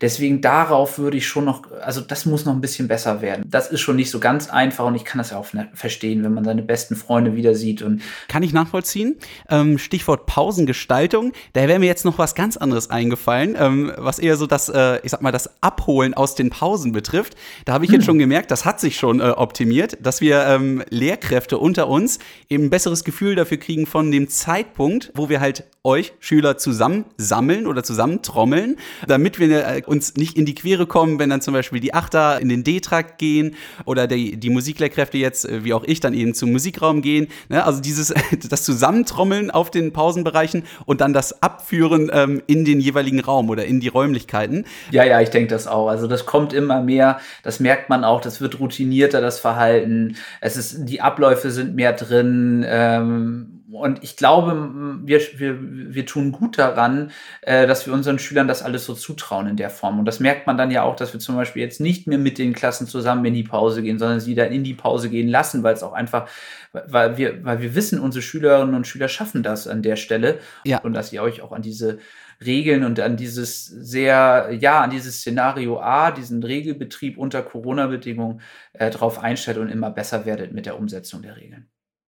Deswegen 0.00 0.40
darauf 0.40 0.98
würde 0.98 1.16
ich 1.16 1.26
schon 1.26 1.44
noch, 1.44 1.70
also 1.82 2.00
das 2.00 2.26
muss 2.26 2.44
noch 2.44 2.52
ein 2.52 2.60
bisschen 2.60 2.88
besser 2.88 3.22
werden. 3.22 3.44
Das 3.48 3.70
ist 3.70 3.80
schon 3.80 3.96
nicht 3.96 4.10
so 4.10 4.20
ganz 4.20 4.50
einfach 4.50 4.86
und 4.86 4.94
ich 4.94 5.04
kann 5.04 5.18
das 5.18 5.30
ja 5.30 5.38
auch 5.38 5.46
verstehen, 5.74 6.22
wenn 6.24 6.34
man 6.34 6.44
seine 6.44 6.62
besten 6.62 6.96
Freunde 6.96 7.34
wieder 7.34 7.54
sieht. 7.54 7.82
Und 7.82 8.02
kann 8.28 8.42
ich 8.42 8.52
nachvollziehen. 8.52 9.16
Ähm, 9.48 9.78
Stichwort 9.78 10.26
Pausengestaltung. 10.26 11.32
Da 11.52 11.66
wäre 11.68 11.78
mir 11.78 11.86
jetzt 11.86 12.04
noch 12.04 12.18
was 12.18 12.34
ganz 12.34 12.56
anderes 12.56 12.90
eingefallen, 12.90 13.56
ähm, 13.58 13.92
was 13.96 14.18
eher 14.18 14.36
so 14.36 14.46
das, 14.46 14.68
äh, 14.68 15.00
ich 15.02 15.10
sag 15.10 15.22
mal, 15.22 15.32
das 15.32 15.62
Abholen 15.62 16.14
aus 16.14 16.34
den 16.34 16.50
Pausen 16.50 16.92
betrifft. 16.92 17.34
Da 17.64 17.72
habe 17.72 17.84
ich 17.84 17.90
hm. 17.90 17.96
jetzt 17.96 18.06
schon 18.06 18.18
gemerkt, 18.18 18.50
das 18.50 18.64
hat 18.64 18.80
sich 18.80 18.96
schon 18.96 19.20
äh, 19.20 19.24
optimiert, 19.24 19.98
dass 20.00 20.20
wir 20.20 20.44
ähm, 20.46 20.82
Lehrkräfte 20.90 21.58
unter 21.58 21.88
uns 21.88 22.18
eben 22.48 22.64
ein 22.64 22.70
besseres 22.70 23.04
Gefühl 23.04 23.34
dafür 23.34 23.58
kriegen 23.58 23.86
von 23.86 24.10
dem 24.10 24.28
Zeitpunkt, 24.28 25.12
wo 25.14 25.28
wir 25.28 25.40
halt 25.40 25.64
euch 25.86 26.12
Schüler 26.20 26.58
zusammensammeln 26.58 27.66
oder 27.66 27.82
zusammentrommeln, 27.82 28.76
damit 29.06 29.38
wir 29.38 29.66
äh, 29.66 29.82
uns 29.86 30.16
nicht 30.16 30.36
in 30.36 30.46
die 30.46 30.54
Quere 30.54 30.86
kommen, 30.86 31.18
wenn 31.18 31.30
dann 31.30 31.40
zum 31.40 31.54
Beispiel 31.54 31.80
die 31.80 31.94
Achter 31.94 32.40
in 32.40 32.48
den 32.48 32.64
D-Trakt 32.64 33.18
gehen 33.18 33.54
oder 33.84 34.06
die, 34.06 34.36
die 34.36 34.50
Musiklehrkräfte 34.50 35.18
jetzt, 35.18 35.48
äh, 35.48 35.64
wie 35.64 35.74
auch 35.74 35.84
ich, 35.84 36.00
dann 36.00 36.14
eben 36.14 36.34
zum 36.34 36.52
Musikraum 36.52 37.02
gehen. 37.02 37.28
Ne? 37.48 37.64
Also 37.64 37.80
dieses, 37.80 38.12
das 38.48 38.64
Zusammentrommeln 38.64 39.50
auf 39.50 39.70
den 39.70 39.92
Pausenbereichen 39.92 40.64
und 40.84 41.00
dann 41.00 41.12
das 41.12 41.42
Abführen 41.42 42.10
ähm, 42.12 42.42
in 42.46 42.64
den 42.64 42.80
jeweiligen 42.80 43.20
Raum 43.20 43.50
oder 43.50 43.64
in 43.64 43.80
die 43.80 43.88
Räumlichkeiten. 43.88 44.64
Ja, 44.90 45.04
ja, 45.04 45.20
ich 45.20 45.30
denke 45.30 45.48
das 45.48 45.66
auch. 45.66 45.88
Also 45.88 46.06
das 46.06 46.26
kommt 46.26 46.52
immer 46.52 46.82
mehr, 46.82 47.18
das 47.42 47.60
merkt 47.60 47.88
man 47.88 48.04
auch, 48.04 48.20
das 48.20 48.40
wird 48.40 48.60
routinierter, 48.60 49.20
das 49.20 49.40
Verhalten. 49.40 50.16
Es 50.40 50.56
ist, 50.56 50.84
die 50.84 51.00
Abläufe 51.00 51.50
sind 51.50 51.74
mehr 51.74 51.92
drin. 51.92 52.64
Ähm, 52.66 53.55
und 53.80 54.02
ich 54.02 54.16
glaube, 54.16 55.00
wir, 55.04 55.20
wir, 55.36 55.58
wir 55.60 56.06
tun 56.06 56.32
gut 56.32 56.58
daran, 56.58 57.10
äh, 57.42 57.66
dass 57.66 57.86
wir 57.86 57.92
unseren 57.92 58.18
Schülern 58.18 58.48
das 58.48 58.62
alles 58.62 58.84
so 58.84 58.94
zutrauen 58.94 59.46
in 59.46 59.56
der 59.56 59.70
Form. 59.70 59.98
Und 59.98 60.04
das 60.04 60.20
merkt 60.20 60.46
man 60.46 60.56
dann 60.58 60.70
ja 60.70 60.82
auch, 60.82 60.96
dass 60.96 61.12
wir 61.12 61.20
zum 61.20 61.36
Beispiel 61.36 61.62
jetzt 61.62 61.80
nicht 61.80 62.06
mehr 62.06 62.18
mit 62.18 62.38
den 62.38 62.52
Klassen 62.52 62.86
zusammen 62.86 63.24
in 63.24 63.34
die 63.34 63.42
Pause 63.42 63.82
gehen, 63.82 63.98
sondern 63.98 64.20
sie 64.20 64.34
dann 64.34 64.52
in 64.52 64.64
die 64.64 64.74
Pause 64.74 65.10
gehen 65.10 65.28
lassen, 65.28 65.62
weil 65.62 65.74
es 65.74 65.82
auch 65.82 65.92
einfach, 65.92 66.28
weil 66.72 67.16
wir, 67.16 67.44
weil 67.44 67.60
wir 67.60 67.74
wissen, 67.74 68.00
unsere 68.00 68.22
Schülerinnen 68.22 68.74
und 68.74 68.86
Schüler 68.86 69.08
schaffen 69.08 69.42
das 69.42 69.68
an 69.68 69.82
der 69.82 69.96
Stelle. 69.96 70.38
Ja. 70.64 70.78
Und 70.78 70.94
dass 70.94 71.12
ihr 71.12 71.22
euch 71.22 71.42
auch 71.42 71.52
an 71.52 71.62
diese 71.62 71.98
Regeln 72.44 72.84
und 72.84 73.00
an 73.00 73.16
dieses 73.16 73.66
sehr, 73.66 74.50
ja, 74.58 74.82
an 74.82 74.90
dieses 74.90 75.20
Szenario 75.20 75.80
A, 75.80 76.10
diesen 76.10 76.42
Regelbetrieb 76.42 77.16
unter 77.16 77.42
Corona-Bedingungen 77.42 78.40
äh, 78.74 78.90
drauf 78.90 79.18
einstellt 79.18 79.58
und 79.58 79.68
immer 79.68 79.90
besser 79.90 80.26
werdet 80.26 80.52
mit 80.52 80.66
der 80.66 80.78
Umsetzung 80.78 81.22
der 81.22 81.36
Regeln. 81.36 81.68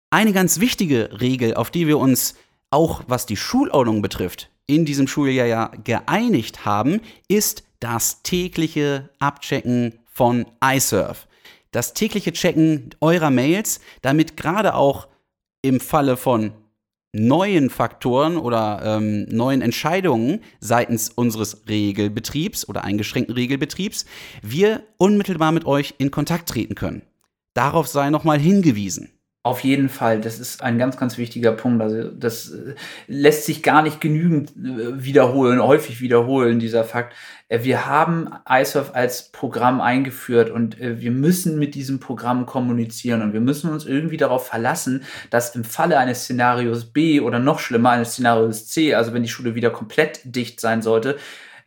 Eine 0.09 0.31
ganz 0.31 0.61
wichtige 0.61 1.19
Regel, 1.19 1.55
auf 1.55 1.69
die 1.69 1.85
wir 1.85 1.97
uns 1.97 2.35
auch 2.69 3.03
was 3.07 3.25
die 3.25 3.35
Schulordnung 3.35 4.01
betrifft, 4.01 4.49
in 4.65 4.85
diesem 4.85 5.07
Schuljahr 5.07 5.47
ja 5.47 5.71
geeinigt 5.83 6.65
haben, 6.65 7.01
ist 7.27 7.63
das 7.81 8.23
tägliche 8.23 9.09
Abchecken 9.19 9.99
von 10.05 10.45
iSurf. 10.63 11.27
Das 11.71 11.93
tägliche 11.93 12.31
Checken 12.31 12.91
eurer 13.01 13.29
Mails, 13.31 13.81
damit 14.01 14.37
gerade 14.37 14.75
auch 14.75 15.09
im 15.61 15.81
Falle 15.81 16.15
von 16.15 16.53
neuen 17.11 17.69
Faktoren 17.69 18.37
oder 18.37 18.81
ähm, 18.83 19.25
neuen 19.29 19.61
Entscheidungen 19.61 20.41
seitens 20.61 21.09
unseres 21.09 21.63
Regelbetriebs 21.67 22.67
oder 22.69 22.85
eingeschränkten 22.85 23.35
Regelbetriebs 23.35 24.05
wir 24.41 24.83
unmittelbar 24.97 25.51
mit 25.51 25.65
euch 25.65 25.95
in 25.97 26.11
Kontakt 26.11 26.47
treten 26.47 26.75
können. 26.75 27.01
Darauf 27.53 27.87
sei 27.87 28.09
nochmal 28.09 28.39
hingewiesen. 28.39 29.16
Auf 29.43 29.61
jeden 29.61 29.87
Fall, 29.87 30.19
das 30.19 30.39
ist 30.39 30.61
ein 30.61 30.77
ganz, 30.77 30.97
ganz 30.97 31.17
wichtiger 31.17 31.53
Punkt. 31.53 31.81
Also 31.81 32.09
das 32.11 32.51
äh, 32.51 32.75
lässt 33.07 33.45
sich 33.45 33.63
gar 33.63 33.81
nicht 33.81 34.01
genügend 34.01 34.49
äh, 34.51 35.01
wiederholen, 35.01 35.63
häufig 35.63 36.01
wiederholen, 36.01 36.59
dieser 36.59 36.83
Fakt. 36.83 37.15
Äh, 37.47 37.63
wir 37.63 37.85
haben 37.85 38.29
iSurf 38.49 38.91
als 38.93 39.31
Programm 39.31 39.79
eingeführt 39.79 40.49
und 40.49 40.77
wir 40.79 41.11
müssen 41.11 41.57
mit 41.59 41.75
diesem 41.75 42.01
Programm 42.01 42.45
kommunizieren 42.45 43.21
und 43.21 43.31
wir 43.31 43.39
müssen 43.39 43.71
uns 43.71 43.85
irgendwie 43.85 44.17
darauf 44.17 44.47
verlassen, 44.47 45.03
dass 45.29 45.55
im 45.55 45.63
Falle 45.63 45.97
eines 45.97 46.23
Szenarios 46.23 46.91
B 46.91 47.21
oder 47.21 47.39
noch 47.39 47.59
schlimmer 47.59 47.91
eines 47.91 48.13
Szenarios 48.13 48.67
C, 48.67 48.95
also 48.95 49.13
wenn 49.13 49.23
die 49.23 49.29
Schule 49.29 49.55
wieder 49.55 49.69
komplett 49.69 50.19
dicht 50.25 50.59
sein 50.59 50.81
sollte, 50.81 51.17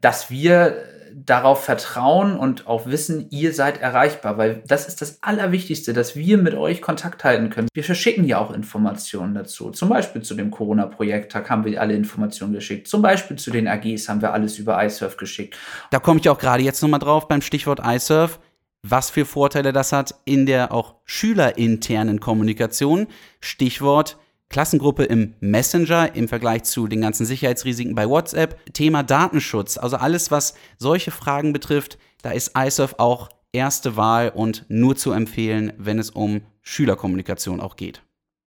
dass 0.03 0.31
wir 0.31 0.77
darauf 1.15 1.65
vertrauen 1.65 2.37
und 2.37 2.67
auch 2.67 2.87
wissen, 2.87 3.27
ihr 3.31 3.53
seid 3.53 3.81
erreichbar, 3.81 4.39
weil 4.39 4.63
das 4.67 4.89
ist 4.89 5.01
das 5.01 5.23
Allerwichtigste, 5.23 5.93
dass 5.93 6.17
wir 6.17 6.39
mit 6.39 6.55
euch 6.55 6.81
Kontakt 6.81 7.25
halten 7.25 7.51
können. 7.51 7.69
Wir 7.73 7.85
verschicken 7.85 8.25
ja 8.25 8.39
auch 8.39 8.53
Informationen 8.53 9.35
dazu. 9.35 9.71
Zum 9.71 9.89
Beispiel 9.89 10.23
zu 10.23 10.35
dem 10.35 10.51
Corona-Projekt, 10.51 11.35
da 11.35 11.49
haben 11.49 11.65
wir 11.65 11.81
alle 11.81 11.95
Informationen 11.95 12.53
geschickt. 12.53 12.89
Zum 12.89 13.03
Beispiel 13.03 13.37
zu 13.37 13.51
den 13.51 13.69
AGs 13.69 14.09
haben 14.09 14.23
wir 14.23 14.33
alles 14.33 14.59
über 14.59 14.83
iSurf 14.85 15.17
geschickt. 15.17 15.57
Da 15.91 15.99
komme 15.99 16.21
ich 16.21 16.29
auch 16.29 16.39
gerade 16.39 16.63
jetzt 16.63 16.83
nochmal 16.83 17.01
drauf 17.01 17.29
beim 17.29 17.43
Stichwort 17.43 17.81
iSurf 17.85 18.39
was 18.83 19.11
für 19.11 19.25
Vorteile 19.25 19.73
das 19.73 19.93
hat 19.93 20.15
in 20.25 20.47
der 20.47 20.73
auch 20.73 20.97
schülerinternen 21.05 22.21
Kommunikation. 22.21 23.09
Stichwort 23.41 24.19
Klassengruppe 24.51 25.05
im 25.05 25.35
Messenger 25.39 26.15
im 26.17 26.27
Vergleich 26.27 26.65
zu 26.65 26.89
den 26.89 27.01
ganzen 27.01 27.25
Sicherheitsrisiken 27.25 27.95
bei 27.95 28.09
WhatsApp. 28.09 28.59
Thema 28.73 29.05
Datenschutz, 29.05 29.79
also 29.79 29.97
alles, 29.97 30.33
was 30.33 30.55
solche 30.77 31.13
Fragen 31.13 31.53
betrifft, 31.53 31.99
da 32.23 32.33
ist 32.33 32.53
iSurf 32.59 32.97
auch 32.99 33.29
erste 33.53 33.97
Wahl 33.97 34.31
und 34.35 34.65
nur 34.69 34.97
zu 34.97 35.13
empfehlen, 35.13 35.73
wenn 35.79 36.01
es 36.01 36.11
um 36.11 36.43
Schülerkommunikation 36.63 37.61
auch 37.61 37.77
geht. 37.77 38.03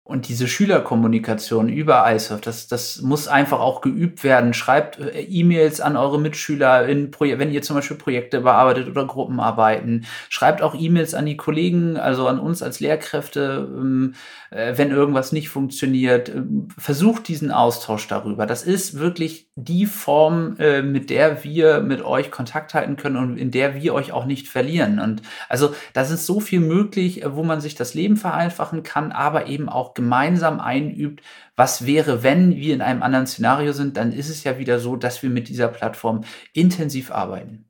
Und 0.08 0.30
diese 0.30 0.48
Schülerkommunikation 0.48 1.68
über 1.68 2.06
iSurf, 2.14 2.40
das, 2.40 2.68
das 2.68 3.02
muss 3.02 3.28
einfach 3.28 3.60
auch 3.60 3.82
geübt 3.82 4.24
werden. 4.24 4.54
Schreibt 4.54 5.00
äh, 5.00 5.22
E-Mails 5.22 5.82
an 5.82 5.98
eure 5.98 6.20
Mitschüler, 6.20 6.88
in 6.88 7.10
wenn 7.20 7.52
ihr 7.52 7.64
zum 7.64 7.76
Beispiel 7.76 7.98
Projekte 7.98 8.42
bearbeitet 8.42 8.88
oder 8.88 9.04
Gruppenarbeiten. 9.08 10.06
Schreibt 10.30 10.62
auch 10.62 10.76
E-Mails 10.76 11.16
an 11.16 11.26
die 11.26 11.38
Kollegen, 11.38 11.98
also 11.98 12.28
an 12.28 12.38
uns 12.38 12.62
als 12.62 12.80
Lehrkräfte, 12.80 13.68
ähm, 13.68 14.14
äh, 14.52 14.78
wenn 14.78 14.92
irgendwas 14.92 15.32
nicht 15.32 15.50
funktioniert. 15.50 16.30
Ähm, 16.30 16.68
versucht 16.78 17.28
diesen 17.28 17.50
Austausch 17.50 18.08
darüber. 18.08 18.46
Das 18.46 18.62
ist 18.62 19.00
wirklich 19.00 19.48
die 19.56 19.88
Form, 19.88 20.56
äh, 20.60 20.84
mit 20.84 21.10
der 21.10 21.44
wir 21.44 21.80
mit 21.80 22.06
euch 22.06 22.30
Kontakt 22.30 22.76
halten 22.76 22.96
können 22.96 23.18
und 23.18 23.38
in 23.38 23.50
der 23.50 23.74
wir 23.74 23.96
euch 23.96 24.12
auch 24.12 24.26
nicht 24.26 24.50
verlieren. 24.50 25.00
Und 25.00 25.24
also 25.50 25.74
da 25.94 26.02
ist 26.02 26.28
so 26.28 26.40
viel 26.40 26.60
möglich, 26.60 27.24
wo 27.26 27.42
man 27.42 27.60
sich 27.60 27.74
das 27.74 27.96
Leben 27.96 28.18
vereinfachen 28.18 28.84
kann, 28.84 29.12
aber 29.12 29.48
eben 29.48 29.68
auch 29.68 29.95
gemeinsam 29.96 30.60
einübt, 30.60 31.22
was 31.56 31.86
wäre, 31.86 32.22
wenn 32.22 32.56
wir 32.56 32.74
in 32.74 32.82
einem 32.82 33.02
anderen 33.02 33.28
Szenario 33.28 33.74
sind, 33.74 33.98
dann 33.98 34.12
ist 34.12 34.30
es 34.30 34.44
ja 34.44 34.60
wieder 34.60 34.80
so, 34.80 34.96
dass 34.96 35.24
wir 35.24 35.30
mit 35.30 35.50
dieser 35.50 35.70
Plattform 35.70 36.24
intensiv 36.54 37.12
arbeiten. 37.12 37.66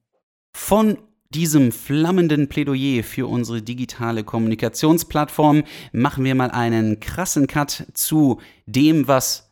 Von 0.53 0.97
diesem 1.29 1.71
flammenden 1.71 2.47
Plädoyer 2.47 3.03
für 3.03 3.27
unsere 3.27 3.61
digitale 3.61 4.23
Kommunikationsplattform 4.23 5.63
machen 5.91 6.23
wir 6.23 6.35
mal 6.35 6.51
einen 6.51 6.99
krassen 6.99 7.47
Cut 7.47 7.85
zu 7.93 8.39
dem, 8.65 9.07
was 9.07 9.51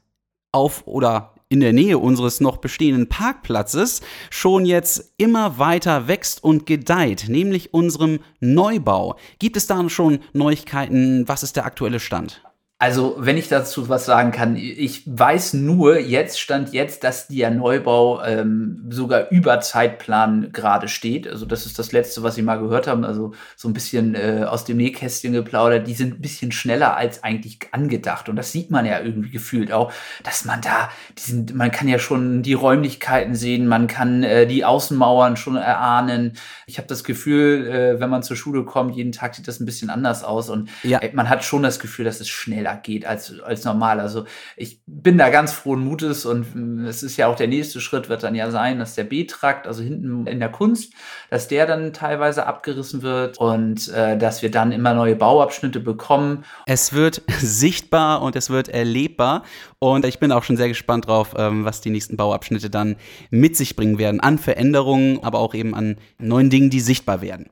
auf 0.52 0.88
oder 0.88 1.34
in 1.50 1.60
der 1.60 1.74
Nähe 1.74 2.00
unseres 2.00 2.42
noch 2.42 2.58
bestehenden 2.58 3.10
Parkplatzes 3.10 4.02
schon 4.32 4.66
jetzt 4.66 5.14
immer 5.18 5.60
weiter 5.60 6.08
wächst 6.08 6.44
und 6.44 6.66
gedeiht, 6.66 7.26
nämlich 7.28 7.74
unserem 7.74 8.20
Neubau. 8.40 9.18
Gibt 9.38 9.58
es 9.58 9.68
da 9.68 9.88
schon 9.90 10.20
Neuigkeiten? 10.34 11.28
Was 11.28 11.44
ist 11.44 11.56
der 11.56 11.66
aktuelle 11.66 12.00
Stand? 12.00 12.42
Also, 12.80 13.16
wenn 13.18 13.38
ich 13.38 13.48
dazu 13.48 13.88
was 13.88 14.06
sagen 14.06 14.34
kann, 14.34 14.58
ich 14.58 15.04
weiß 15.06 15.54
nur, 15.54 16.00
jetzt 16.00 16.38
stand 16.38 16.74
jetzt, 16.74 17.06
dass 17.06 17.30
der 17.30 17.50
Neubau 17.50 18.22
ähm, 18.26 18.84
sogar 18.90 19.30
über 19.32 19.62
Zeitplan 19.62 20.52
gerade 20.52 20.90
steht. 20.90 21.26
Also, 21.26 21.46
das 21.46 21.66
ist 21.66 21.80
das 21.80 21.94
Letzte, 21.94 22.24
was 22.24 22.36
Sie 22.36 22.42
mal 22.42 22.60
gehört 22.60 22.88
haben. 22.88 23.06
Also, 23.06 23.34
so 23.56 23.70
ein 23.70 23.74
bisschen 23.74 24.16
äh, 24.16 24.44
aus 24.46 24.66
dem 24.66 24.76
Nähkästchen 24.78 25.32
geplaudert. 25.32 25.88
Die 25.88 25.94
sind 25.94 26.16
ein 26.16 26.22
bisschen 26.22 26.52
schneller 26.52 26.98
als 26.98 27.24
eigentlich 27.24 27.60
angedacht. 27.72 28.28
Und 28.28 28.36
das 28.36 28.52
sieht 28.52 28.70
man 28.70 28.86
ja 28.86 29.00
irgendwie 29.00 29.30
gefühlt 29.30 29.72
auch, 29.72 29.94
dass 30.24 30.44
man 30.44 30.60
da, 30.60 30.90
diesen, 31.18 31.56
man 31.56 31.72
kann 31.72 31.88
ja 31.88 32.00
schon 32.00 32.42
die 32.44 32.54
Räumlichkeiten 32.54 33.36
sehen, 33.36 33.66
man 33.66 33.88
kann 33.88 34.24
äh, 34.24 34.46
die 34.46 34.66
Außenmauern 34.66 35.38
schon 35.38 35.56
erahnen. 35.56 36.34
Ich 36.68 36.80
habe 36.80 36.90
das 36.90 37.06
Gefühl, 37.06 37.66
äh, 37.66 38.00
wenn 38.02 38.10
man 38.10 38.24
zur 38.24 38.36
Schule 38.36 38.66
kommt, 38.66 38.98
jeden 38.98 39.14
Tag 39.14 39.36
sieht 39.36 39.48
das 39.48 39.62
ein 39.62 39.66
bisschen 39.66 39.90
anders 39.90 40.26
aus. 40.26 40.50
Und 40.50 40.70
ja. 40.84 41.00
man 41.14 41.30
hat 41.30 41.46
schon 41.46 41.64
das 41.64 41.80
Gefühl, 41.80 42.04
dass 42.04 42.20
es 42.20 42.28
schneller 42.28 42.73
geht 42.76 43.06
als, 43.06 43.40
als 43.42 43.64
normal. 43.64 44.00
Also 44.00 44.26
ich 44.58 44.82
bin 44.86 45.18
da 45.18 45.30
ganz 45.30 45.52
frohen 45.54 45.84
Mutes 45.84 46.26
und 46.26 46.56
mm, 46.56 46.86
es 46.86 47.04
ist 47.04 47.18
ja 47.18 47.28
auch 47.28 47.36
der 47.36 47.48
nächste 47.48 47.82
Schritt 47.82 48.10
wird 48.10 48.24
dann 48.24 48.36
ja 48.36 48.52
sein, 48.52 48.80
dass 48.80 48.96
der 48.96 49.04
B-Trakt, 49.04 49.68
also 49.68 49.84
hinten 49.84 50.28
in 50.28 50.40
der 50.40 50.50
Kunst, 50.50 50.94
dass 51.30 51.48
der 51.48 51.66
dann 51.66 51.94
teilweise 51.94 52.46
abgerissen 52.46 53.02
wird 53.02 53.38
und 53.38 53.90
äh, 53.90 54.18
dass 54.18 54.42
wir 54.42 54.52
dann 54.52 54.72
immer 54.72 54.94
neue 54.94 55.16
Bauabschnitte 55.16 55.80
bekommen. 55.80 56.46
Es 56.66 56.94
wird 56.94 57.22
sichtbar 57.40 58.22
und 58.22 58.36
es 58.36 58.50
wird 58.50 58.70
erlebbar 58.70 59.44
und 59.80 60.06
ich 60.06 60.20
bin 60.20 60.32
auch 60.32 60.44
schon 60.44 60.58
sehr 60.58 60.70
gespannt 60.70 61.08
drauf, 61.08 61.34
ähm, 61.38 61.66
was 61.66 61.82
die 61.82 61.90
nächsten 61.90 62.18
Bauabschnitte 62.18 62.70
dann 62.70 62.96
mit 63.30 63.58
sich 63.58 63.76
bringen 63.76 63.98
werden 63.98 64.20
an 64.20 64.38
Veränderungen, 64.38 65.24
aber 65.24 65.40
auch 65.40 65.54
eben 65.54 65.76
an 65.76 65.98
neuen 66.20 66.50
Dingen, 66.50 66.70
die 66.70 66.80
sichtbar 66.80 67.22
werden. 67.22 67.50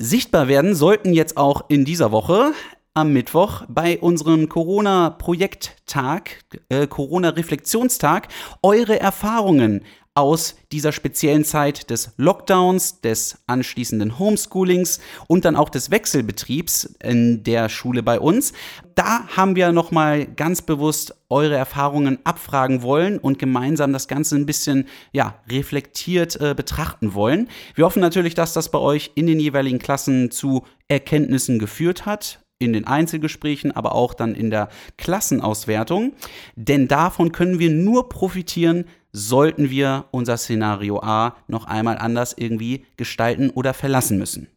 Sichtbar 0.00 0.46
werden 0.46 0.76
sollten 0.76 1.12
jetzt 1.12 1.36
auch 1.36 1.64
in 1.68 1.84
dieser 1.84 2.12
Woche 2.12 2.52
am 2.98 3.12
Mittwoch 3.12 3.62
bei 3.68 3.98
unserem 4.00 4.48
Corona-Projekttag, 4.48 6.44
äh, 6.68 6.88
Corona-Reflexionstag, 6.88 8.26
eure 8.62 8.98
Erfahrungen 8.98 9.84
aus 10.18 10.56
dieser 10.72 10.90
speziellen 10.90 11.44
Zeit 11.44 11.90
des 11.90 12.12
Lockdowns, 12.16 13.00
des 13.02 13.38
anschließenden 13.46 14.18
Homeschoolings 14.18 14.98
und 15.28 15.44
dann 15.44 15.54
auch 15.54 15.68
des 15.68 15.92
Wechselbetriebs 15.92 16.96
in 17.00 17.44
der 17.44 17.68
Schule 17.68 18.02
bei 18.02 18.18
uns. 18.18 18.52
Da 18.96 19.28
haben 19.36 19.54
wir 19.54 19.70
nochmal 19.70 20.26
ganz 20.26 20.60
bewusst 20.60 21.14
eure 21.28 21.54
Erfahrungen 21.54 22.18
abfragen 22.24 22.82
wollen 22.82 23.18
und 23.18 23.38
gemeinsam 23.38 23.92
das 23.92 24.08
Ganze 24.08 24.34
ein 24.34 24.46
bisschen 24.46 24.88
ja, 25.12 25.36
reflektiert 25.48 26.40
äh, 26.40 26.52
betrachten 26.52 27.14
wollen. 27.14 27.48
Wir 27.76 27.84
hoffen 27.84 28.00
natürlich, 28.00 28.34
dass 28.34 28.52
das 28.52 28.72
bei 28.72 28.78
euch 28.78 29.12
in 29.14 29.28
den 29.28 29.38
jeweiligen 29.38 29.78
Klassen 29.78 30.32
zu 30.32 30.64
Erkenntnissen 30.88 31.60
geführt 31.60 32.06
hat, 32.06 32.40
in 32.58 32.72
den 32.72 32.86
Einzelgesprächen, 32.86 33.72
aber 33.72 33.94
auch 33.94 34.14
dann 34.14 34.34
in 34.34 34.50
der 34.50 34.68
Klassenauswertung. 34.96 36.12
Denn 36.56 36.88
davon 36.88 37.32
können 37.32 37.58
wir 37.58 37.70
nur 37.70 38.08
profitieren, 38.08 38.84
sollten 39.12 39.70
wir 39.70 40.06
unser 40.10 40.36
Szenario 40.36 41.00
A 41.00 41.36
noch 41.46 41.66
einmal 41.66 41.98
anders 41.98 42.34
irgendwie 42.36 42.84
gestalten 42.96 43.50
oder 43.50 43.74
verlassen 43.74 44.18
müssen. 44.18 44.48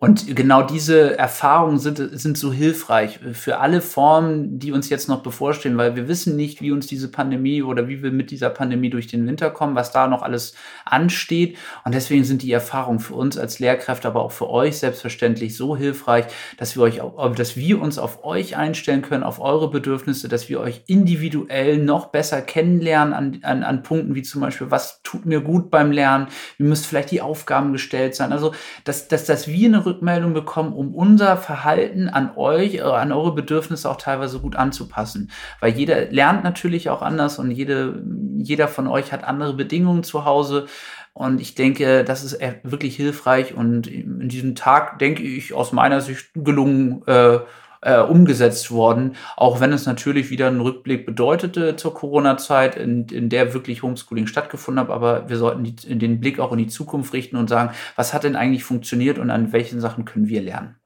Und 0.00 0.36
genau 0.36 0.62
diese 0.62 1.18
Erfahrungen 1.18 1.78
sind, 1.78 1.98
sind 2.12 2.38
so 2.38 2.52
hilfreich 2.52 3.18
für 3.32 3.58
alle 3.58 3.80
Formen, 3.80 4.60
die 4.60 4.70
uns 4.70 4.88
jetzt 4.90 5.08
noch 5.08 5.24
bevorstehen, 5.24 5.76
weil 5.76 5.96
wir 5.96 6.06
wissen 6.06 6.36
nicht, 6.36 6.62
wie 6.62 6.70
uns 6.70 6.86
diese 6.86 7.10
Pandemie 7.10 7.64
oder 7.64 7.88
wie 7.88 8.00
wir 8.00 8.12
mit 8.12 8.30
dieser 8.30 8.48
Pandemie 8.48 8.90
durch 8.90 9.08
den 9.08 9.26
Winter 9.26 9.50
kommen, 9.50 9.74
was 9.74 9.90
da 9.90 10.06
noch 10.06 10.22
alles 10.22 10.54
ansteht. 10.84 11.58
Und 11.84 11.96
deswegen 11.96 12.22
sind 12.22 12.42
die 12.42 12.52
Erfahrungen 12.52 13.00
für 13.00 13.14
uns 13.14 13.36
als 13.36 13.58
Lehrkräfte, 13.58 14.06
aber 14.06 14.22
auch 14.22 14.30
für 14.30 14.48
euch 14.48 14.78
selbstverständlich 14.78 15.56
so 15.56 15.76
hilfreich, 15.76 16.26
dass 16.58 16.76
wir 16.76 16.82
euch, 16.82 17.00
dass 17.34 17.56
wir 17.56 17.80
uns 17.80 17.98
auf 17.98 18.24
euch 18.24 18.56
einstellen 18.56 19.02
können, 19.02 19.24
auf 19.24 19.40
eure 19.40 19.68
Bedürfnisse, 19.68 20.28
dass 20.28 20.48
wir 20.48 20.60
euch 20.60 20.82
individuell 20.86 21.78
noch 21.78 22.06
besser 22.06 22.40
kennenlernen 22.40 23.12
an, 23.12 23.40
an, 23.42 23.64
an 23.64 23.82
Punkten 23.82 24.14
wie 24.14 24.22
zum 24.22 24.42
Beispiel, 24.42 24.70
was 24.70 25.02
tut 25.02 25.26
mir 25.26 25.40
gut 25.40 25.72
beim 25.72 25.90
Lernen, 25.90 26.28
wie 26.56 26.62
müssen 26.62 26.84
vielleicht 26.84 27.10
die 27.10 27.20
Aufgaben 27.20 27.72
gestellt 27.72 28.14
sein. 28.14 28.32
Also, 28.32 28.54
dass, 28.84 29.08
dass, 29.08 29.24
dass 29.24 29.48
wir 29.48 29.67
eine 29.68 29.86
Rückmeldung 29.86 30.34
bekommen, 30.34 30.72
um 30.72 30.94
unser 30.94 31.36
Verhalten 31.36 32.08
an 32.08 32.32
euch, 32.36 32.76
äh, 32.76 32.80
an 32.82 33.12
eure 33.12 33.34
Bedürfnisse 33.34 33.90
auch 33.90 33.96
teilweise 33.96 34.40
gut 34.40 34.56
anzupassen. 34.56 35.30
Weil 35.60 35.72
jeder 35.72 36.10
lernt 36.10 36.44
natürlich 36.44 36.90
auch 36.90 37.02
anders 37.02 37.38
und 37.38 37.50
jede, 37.50 38.02
jeder 38.36 38.68
von 38.68 38.86
euch 38.86 39.12
hat 39.12 39.24
andere 39.24 39.54
Bedingungen 39.54 40.02
zu 40.02 40.24
Hause. 40.24 40.66
Und 41.12 41.40
ich 41.40 41.54
denke, 41.54 42.04
das 42.04 42.22
ist 42.22 42.38
wirklich 42.62 42.94
hilfreich 42.96 43.54
und 43.54 43.86
in 43.88 44.28
diesem 44.28 44.54
Tag, 44.54 44.98
denke 45.00 45.22
ich, 45.22 45.52
aus 45.52 45.72
meiner 45.72 46.00
Sicht 46.00 46.30
gelungen, 46.34 47.02
äh, 47.06 47.40
äh, 47.82 48.00
umgesetzt 48.00 48.70
worden, 48.70 49.16
auch 49.36 49.60
wenn 49.60 49.72
es 49.72 49.86
natürlich 49.86 50.30
wieder 50.30 50.48
einen 50.48 50.60
Rückblick 50.60 51.06
bedeutete 51.06 51.76
zur 51.76 51.94
Corona-Zeit, 51.94 52.76
in, 52.76 53.06
in 53.08 53.28
der 53.28 53.54
wirklich 53.54 53.82
Homeschooling 53.82 54.26
stattgefunden 54.26 54.84
hat. 54.84 54.90
Aber 54.90 55.28
wir 55.28 55.36
sollten 55.36 55.64
die, 55.64 55.74
den 55.74 56.20
Blick 56.20 56.40
auch 56.40 56.52
in 56.52 56.58
die 56.58 56.66
Zukunft 56.66 57.12
richten 57.12 57.36
und 57.36 57.48
sagen, 57.48 57.74
was 57.96 58.14
hat 58.14 58.24
denn 58.24 58.36
eigentlich 58.36 58.64
funktioniert 58.64 59.18
und 59.18 59.30
an 59.30 59.52
welchen 59.52 59.80
Sachen 59.80 60.04
können 60.04 60.28
wir 60.28 60.42
lernen. 60.42 60.77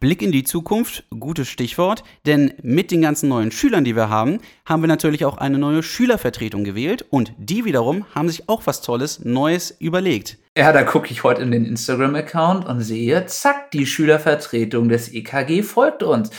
Blick 0.00 0.22
in 0.22 0.32
die 0.32 0.44
Zukunft, 0.44 1.04
gutes 1.10 1.48
Stichwort, 1.48 2.04
denn 2.26 2.54
mit 2.62 2.90
den 2.90 3.02
ganzen 3.02 3.28
neuen 3.28 3.50
Schülern, 3.50 3.84
die 3.84 3.96
wir 3.96 4.08
haben, 4.08 4.38
haben 4.64 4.82
wir 4.82 4.88
natürlich 4.88 5.24
auch 5.24 5.38
eine 5.38 5.58
neue 5.58 5.82
Schülervertretung 5.82 6.64
gewählt 6.64 7.04
und 7.10 7.32
die 7.38 7.64
wiederum 7.64 8.04
haben 8.14 8.28
sich 8.28 8.48
auch 8.48 8.62
was 8.66 8.82
Tolles, 8.82 9.24
Neues 9.24 9.70
überlegt. 9.78 10.38
Ja, 10.56 10.70
da 10.72 10.82
gucke 10.82 11.10
ich 11.10 11.24
heute 11.24 11.40
in 11.40 11.50
den 11.50 11.64
Instagram-Account 11.64 12.66
und 12.66 12.82
sehe, 12.82 13.24
zack, 13.24 13.70
die 13.70 13.86
Schülervertretung 13.86 14.90
des 14.90 15.10
EKG 15.10 15.62
folgt 15.62 16.02
uns. 16.02 16.30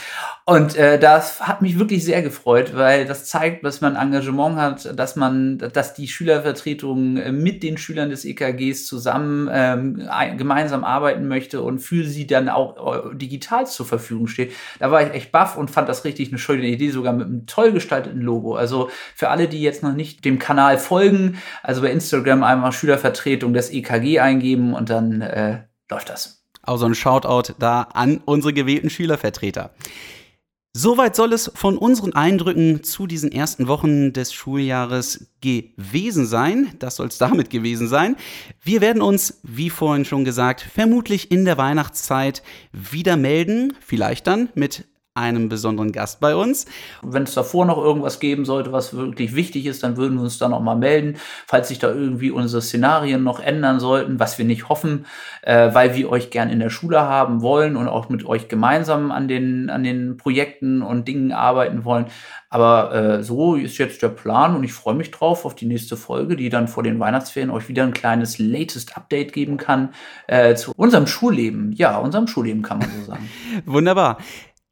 Und 0.46 0.76
äh, 0.76 0.98
das 0.98 1.40
hat 1.40 1.62
mich 1.62 1.78
wirklich 1.78 2.04
sehr 2.04 2.20
gefreut, 2.20 2.76
weil 2.76 3.06
das 3.06 3.24
zeigt, 3.24 3.64
dass 3.64 3.80
man 3.80 3.96
Engagement 3.96 4.56
hat, 4.56 4.98
dass 4.98 5.16
man, 5.16 5.56
dass 5.56 5.94
die 5.94 6.06
Schülervertretung 6.06 7.16
äh, 7.16 7.32
mit 7.32 7.62
den 7.62 7.78
Schülern 7.78 8.10
des 8.10 8.26
EKGs 8.26 8.86
zusammen 8.86 9.48
ähm, 9.50 10.06
gemeinsam 10.36 10.84
arbeiten 10.84 11.28
möchte 11.28 11.62
und 11.62 11.78
für 11.78 12.04
sie 12.04 12.26
dann 12.26 12.50
auch 12.50 13.12
äh, 13.12 13.16
digital 13.16 13.66
zur 13.66 13.86
Verfügung 13.86 14.26
steht. 14.26 14.52
Da 14.80 14.90
war 14.90 15.02
ich 15.02 15.14
echt 15.14 15.32
baff 15.32 15.56
und 15.56 15.70
fand 15.70 15.88
das 15.88 16.04
richtig 16.04 16.28
eine 16.28 16.38
schöne 16.38 16.66
Idee, 16.66 16.90
sogar 16.90 17.14
mit 17.14 17.26
einem 17.26 17.46
toll 17.46 17.72
gestalteten 17.72 18.20
Logo. 18.20 18.54
Also 18.54 18.90
für 19.14 19.30
alle, 19.30 19.48
die 19.48 19.62
jetzt 19.62 19.82
noch 19.82 19.94
nicht 19.94 20.26
dem 20.26 20.38
Kanal 20.38 20.76
folgen, 20.76 21.38
also 21.62 21.80
bei 21.80 21.90
Instagram 21.90 22.42
einmal 22.42 22.72
Schülervertretung 22.72 23.54
des 23.54 23.70
EKG 23.70 24.20
eingeben 24.20 24.74
und 24.74 24.90
dann 24.90 25.22
äh, 25.22 25.60
läuft 25.90 26.10
das. 26.10 26.44
Also 26.60 26.84
ein 26.84 26.94
Shoutout 26.94 27.54
da 27.58 27.88
an 27.94 28.20
unsere 28.26 28.52
gewählten 28.52 28.90
Schülervertreter. 28.90 29.70
Soweit 30.76 31.14
soll 31.14 31.32
es 31.32 31.52
von 31.54 31.78
unseren 31.78 32.14
Eindrücken 32.14 32.82
zu 32.82 33.06
diesen 33.06 33.30
ersten 33.30 33.68
Wochen 33.68 34.12
des 34.12 34.34
Schuljahres 34.34 35.28
gewesen 35.40 36.26
sein. 36.26 36.72
Das 36.80 36.96
soll 36.96 37.06
es 37.06 37.18
damit 37.18 37.48
gewesen 37.48 37.86
sein. 37.86 38.16
Wir 38.60 38.80
werden 38.80 39.00
uns, 39.00 39.38
wie 39.44 39.70
vorhin 39.70 40.04
schon 40.04 40.24
gesagt, 40.24 40.62
vermutlich 40.62 41.30
in 41.30 41.44
der 41.44 41.58
Weihnachtszeit 41.58 42.42
wieder 42.72 43.16
melden. 43.16 43.74
Vielleicht 43.78 44.26
dann 44.26 44.48
mit 44.56 44.84
einem 45.16 45.48
besonderen 45.48 45.92
Gast 45.92 46.18
bei 46.18 46.34
uns. 46.34 46.66
Wenn 47.00 47.22
es 47.22 47.34
davor 47.34 47.66
noch 47.66 47.78
irgendwas 47.78 48.18
geben 48.18 48.44
sollte, 48.44 48.72
was 48.72 48.96
wirklich 48.96 49.36
wichtig 49.36 49.66
ist, 49.66 49.84
dann 49.84 49.96
würden 49.96 50.16
wir 50.16 50.24
uns 50.24 50.38
da 50.38 50.48
noch 50.48 50.60
mal 50.60 50.74
melden, 50.74 51.18
falls 51.46 51.68
sich 51.68 51.78
da 51.78 51.88
irgendwie 51.88 52.32
unsere 52.32 52.60
Szenarien 52.60 53.22
noch 53.22 53.38
ändern 53.38 53.78
sollten, 53.78 54.18
was 54.18 54.38
wir 54.38 54.44
nicht 54.44 54.68
hoffen, 54.68 55.06
äh, 55.42 55.72
weil 55.72 55.94
wir 55.94 56.10
euch 56.10 56.30
gern 56.30 56.50
in 56.50 56.58
der 56.58 56.70
Schule 56.70 57.00
haben 57.00 57.42
wollen 57.42 57.76
und 57.76 57.86
auch 57.86 58.08
mit 58.08 58.26
euch 58.26 58.48
gemeinsam 58.48 59.12
an 59.12 59.28
den, 59.28 59.70
an 59.70 59.84
den 59.84 60.16
Projekten 60.16 60.82
und 60.82 61.06
Dingen 61.06 61.30
arbeiten 61.30 61.84
wollen. 61.84 62.06
Aber 62.50 62.92
äh, 62.92 63.22
so 63.22 63.54
ist 63.54 63.78
jetzt 63.78 64.02
der 64.02 64.08
Plan 64.08 64.56
und 64.56 64.64
ich 64.64 64.72
freue 64.72 64.94
mich 64.94 65.12
drauf 65.12 65.44
auf 65.44 65.54
die 65.54 65.66
nächste 65.66 65.96
Folge, 65.96 66.34
die 66.34 66.48
dann 66.48 66.66
vor 66.66 66.82
den 66.82 66.98
Weihnachtsferien 66.98 67.50
euch 67.50 67.68
wieder 67.68 67.84
ein 67.84 67.92
kleines 67.92 68.38
latest 68.38 68.96
Update 68.96 69.32
geben 69.32 69.58
kann 69.58 69.90
äh, 70.26 70.56
zu 70.56 70.72
unserem 70.74 71.06
Schulleben. 71.06 71.70
Ja, 71.72 71.98
unserem 71.98 72.26
Schulleben 72.26 72.62
kann 72.62 72.78
man 72.78 72.90
so 72.90 73.12
sagen. 73.12 73.30
Wunderbar. 73.64 74.18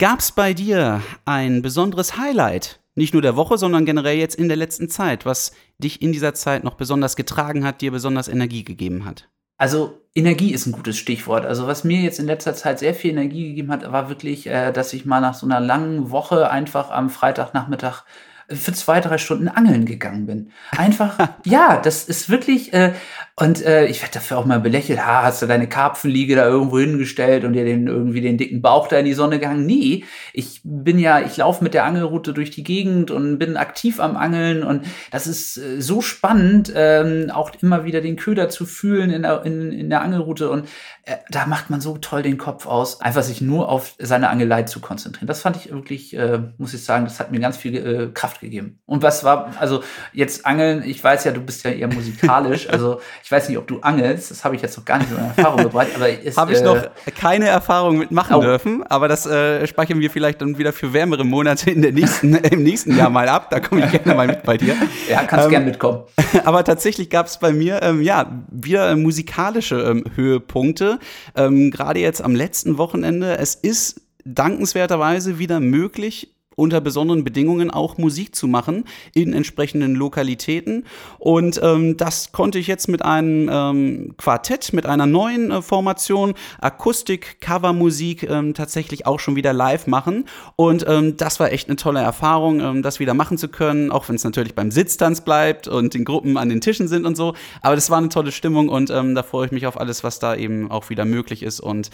Gab 0.03 0.19
es 0.19 0.33
bei 0.33 0.53
dir 0.53 1.01
ein 1.27 1.63
besonderes 1.63 2.19
Highlight? 2.19 2.81
Nicht 2.97 3.13
nur 3.13 3.23
der 3.23 3.37
Woche, 3.37 3.57
sondern 3.57 3.85
generell 3.85 4.17
jetzt 4.17 4.35
in 4.35 4.49
der 4.49 4.57
letzten 4.57 4.89
Zeit, 4.89 5.25
was 5.25 5.53
dich 5.79 6.03
in 6.03 6.11
dieser 6.11 6.35
Zeit 6.35 6.65
noch 6.65 6.75
besonders 6.75 7.15
getragen 7.15 7.65
hat, 7.65 7.81
dir 7.81 7.93
besonders 7.93 8.27
Energie 8.27 8.65
gegeben 8.65 9.05
hat? 9.05 9.29
Also 9.59 10.01
Energie 10.13 10.53
ist 10.53 10.67
ein 10.67 10.73
gutes 10.73 10.99
Stichwort. 10.99 11.47
Also 11.47 11.69
was 11.69 11.85
mir 11.85 12.01
jetzt 12.01 12.19
in 12.19 12.27
letzter 12.27 12.57
Zeit 12.57 12.81
sehr 12.81 12.95
viel 12.95 13.13
Energie 13.13 13.51
gegeben 13.51 13.71
hat, 13.71 13.93
war 13.93 14.09
wirklich, 14.09 14.49
äh, 14.49 14.73
dass 14.73 14.93
ich 14.93 15.07
mal 15.07 15.21
nach 15.21 15.35
so 15.35 15.47
einer 15.47 15.61
langen 15.61 16.11
Woche 16.11 16.51
einfach 16.51 16.91
am 16.91 17.09
Freitagnachmittag 17.09 18.03
für 18.49 18.73
zwei, 18.73 19.01
drei 19.01 19.19
Stunden 19.19 19.47
angeln 19.47 19.85
gegangen 19.85 20.27
bin. 20.27 20.51
Einfach, 20.77 21.17
ja, 21.45 21.81
das 21.81 22.05
ist 22.05 22.29
wirklich, 22.29 22.73
äh, 22.73 22.93
und 23.35 23.65
äh, 23.65 23.87
ich 23.87 24.03
werde 24.03 24.15
dafür 24.15 24.39
auch 24.39 24.45
mal 24.45 24.61
belächelt, 24.61 25.05
ha, 25.05 25.23
hast 25.23 25.41
du 25.41 25.47
deine 25.47 25.67
Karpfenliege 25.67 26.37
da 26.37 26.47
irgendwo 26.47 26.79
hingestellt 26.79 27.45
und 27.45 27.55
dir 27.55 27.65
den 27.65 27.87
irgendwie 27.87 28.21
den 28.21 28.37
dicken 28.37 28.61
Bauch 28.61 28.89
da 28.89 28.99
in 28.99 29.07
die 29.07 29.15
Sonne 29.15 29.39
gehangen? 29.39 29.65
Nee, 29.65 30.05
ich 30.35 30.61
bin 30.65 30.99
ja, 30.99 31.21
ich 31.21 31.39
laufe 31.39 31.65
mit 31.65 31.73
der 31.73 31.85
Angelroute 31.85 32.35
durch 32.35 32.51
die 32.51 32.63
Gegend 32.63 33.11
und 33.11 33.39
bin 33.39 33.57
aktiv 33.57 34.01
am 34.01 34.19
Angeln 34.19 34.63
und 34.63 34.85
das 35.11 35.27
ist 35.27 35.57
äh, 35.57 35.81
so 35.81 36.03
spannend, 36.03 36.73
ähm, 36.77 37.31
auch 37.33 37.53
immer 37.63 37.85
wieder 37.85 38.03
den 38.03 38.17
Köder 38.17 38.51
zu 38.51 38.67
fühlen 38.67 39.11
in 39.11 39.23
der, 39.23 39.45
in, 39.47 39.73
in 39.73 39.89
der 39.89 40.03
Angelroute 40.03 40.51
und 40.51 40.69
äh, 41.05 41.17
da 41.31 41.47
macht 41.47 41.71
man 41.71 41.81
so 41.81 41.97
toll 41.99 42.23
den 42.23 42.37
Kopf 42.39 42.67
aus, 42.67 43.01
einfach 43.01 43.23
sich 43.23 43.41
nur 43.41 43.69
auf 43.71 43.95
seine 43.99 44.29
Angelei 44.29 44.65
zu 44.65 44.81
konzentrieren. 44.81 45.27
Das 45.27 45.41
fand 45.41 45.57
ich 45.57 45.73
wirklich, 45.73 46.15
äh, 46.15 46.39
muss 46.59 46.75
ich 46.75 46.85
sagen, 46.85 47.05
das 47.05 47.19
hat 47.19 47.33
mir 47.33 47.41
ganz 47.41 47.57
viel 47.57 47.75
äh, 47.77 48.09
Kraft 48.13 48.41
gegeben. 48.41 48.81
Und 48.85 49.03
was 49.03 49.25
war, 49.25 49.55
also 49.59 49.83
jetzt 50.13 50.45
Angeln, 50.45 50.85
ich 50.85 51.03
weiß 51.03 51.25
ja, 51.25 51.33
du 51.33 51.41
bist 51.41 51.65
ja 51.65 51.71
eher 51.71 51.89
musikalisch, 51.89 52.69
also 52.71 53.01
ich 53.23 53.31
weiß 53.31 53.49
nicht, 53.49 53.59
ob 53.59 53.67
du 53.67 53.81
angelst, 53.81 54.31
das 54.31 54.45
habe 54.45 54.57
ich 54.57 54.63
jetzt 54.63 54.77
noch 54.77 54.85
gar 54.85 54.99
nicht 54.99 55.11
so 55.11 55.17
in 55.17 55.23
Erfahrung 55.23 55.57
gebracht, 55.63 55.89
aber 55.95 56.07
habe 56.37 56.53
ich 56.53 56.59
äh, 56.59 56.65
noch 56.65 56.83
keine 57.19 57.47
Erfahrung 57.47 57.99
mit 57.99 58.11
machen 58.11 58.37
oh. 58.37 58.41
dürfen, 58.41 58.83
aber 58.85 59.09
das 59.09 59.27
äh, 59.27 59.67
speichern 59.67 60.01
wir 60.01 60.11
vielleicht 60.11 60.43
dann 60.43 60.59
wieder 60.59 60.73
für 60.73 60.93
wärmere 60.93 61.25
Monate 61.25 61.71
in 61.71 61.83
der 61.83 61.93
nächsten, 61.93 62.35
im 62.37 62.63
nächsten 62.63 62.97
Jahr 62.97 63.11
mal 63.11 63.29
ab. 63.29 63.51
Da 63.51 63.61
komme 63.61 63.85
ich 63.85 63.91
gerne 63.91 64.15
mal 64.15 64.27
mit 64.27 64.43
bei 64.43 64.57
dir. 64.57 64.75
Ja, 65.09 65.23
kannst 65.25 65.47
ähm, 65.47 65.51
gern 65.51 65.65
mitkommen. 65.65 66.03
Aber 66.45 66.65
tatsächlich 66.65 67.11
gab 67.11 67.27
es 67.27 67.39
bei 67.39 67.53
mir 67.53 67.83
ähm, 67.83 68.03
ja 68.03 68.43
wieder 68.51 68.95
musikalische 68.97 69.77
ähm, 69.77 70.05
Höhepunkte. 70.15 70.99
Ähm, 71.37 71.71
Gerade 71.71 72.01
jetzt 72.01 72.23
am 72.23 72.35
letzten 72.35 72.79
Wochenende. 72.79 73.39
Es 73.39 73.55
ist 73.55 74.01
dankenswerterweise 74.25 75.39
wieder 75.39 75.61
möglich, 75.61 76.32
unter 76.57 76.81
besonderen 76.81 77.25
Bedingungen 77.25 77.71
auch 77.71 77.99
Musik 77.99 78.35
zu 78.35 78.49
machen 78.49 78.85
in 79.15 79.33
entsprechenden 79.33 79.95
Lokalitäten. 79.95 80.85
Und 81.19 81.61
ähm, 81.63 81.97
das 81.97 82.33
konnte 82.33 82.59
ich 82.59 82.67
jetzt 82.67 82.89
mit 82.89 83.05
einem 83.05 83.49
ähm, 83.51 84.15
Quartett, 84.17 84.73
mit 84.73 84.87
einer 84.87 85.07
neuen 85.07 85.51
äh, 85.51 85.63
Formation, 85.63 86.35
Akustik, 86.61 87.41
Covermusik 87.41 88.23
ähm, 88.25 88.55
tatsächlich 88.55 89.07
auch 89.07 89.21
schon 89.21 89.37
wieder 89.37 89.53
live 89.53 89.87
machen. 89.87 90.25
Und 90.57 90.85
ähm, 90.89 91.17
das 91.17 91.41
war 91.41 91.53
echt 91.53 91.69
eine 91.69 91.77
tolle 91.77 92.01
Erfahrung, 92.01 92.61
ähm, 92.61 92.83
das 92.83 93.01
wieder 93.01 93.15
machen 93.15 93.39
zu 93.39 93.49
können, 93.49 93.91
auch 93.91 94.09
wenn 94.09 94.17
es 94.17 94.25
natürlich 94.25 94.55
beim 94.55 94.71
Sitztanz 94.71 95.23
bleibt 95.23 95.69
und 95.69 95.95
den 95.95 96.05
Gruppen 96.05 96.37
an 96.37 96.49
den 96.49 96.61
Tischen 96.61 96.89
sind 96.89 97.07
und 97.07 97.17
so. 97.17 97.35
Aber 97.61 97.75
das 97.75 97.91
war 97.91 97.99
eine 97.99 98.09
tolle 98.09 98.33
Stimmung 98.33 98.69
und 98.69 98.91
ähm, 98.91 99.15
da 99.15 99.23
freue 99.23 99.47
ich 99.47 99.53
mich 99.53 99.67
auf 99.67 99.81
alles, 99.81 100.05
was 100.05 100.19
da 100.19 100.35
eben 100.35 100.71
auch 100.71 100.91
wieder 100.91 101.05
möglich 101.05 101.43
ist 101.43 101.61
und 101.61 101.91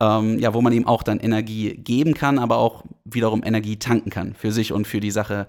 ähm, 0.00 0.38
ja, 0.38 0.52
wo 0.52 0.60
man 0.60 0.72
eben 0.72 0.86
auch 0.86 1.02
dann 1.02 1.20
Energie 1.20 1.74
geben 1.76 2.14
kann, 2.14 2.38
aber 2.38 2.58
auch 2.58 2.84
wiederum 3.04 3.42
Energie 3.44 3.76
tanken 4.02 4.10
kann 4.10 4.34
für 4.34 4.52
sich 4.52 4.72
und 4.72 4.86
für 4.86 5.00
die 5.00 5.10
Sache, 5.10 5.46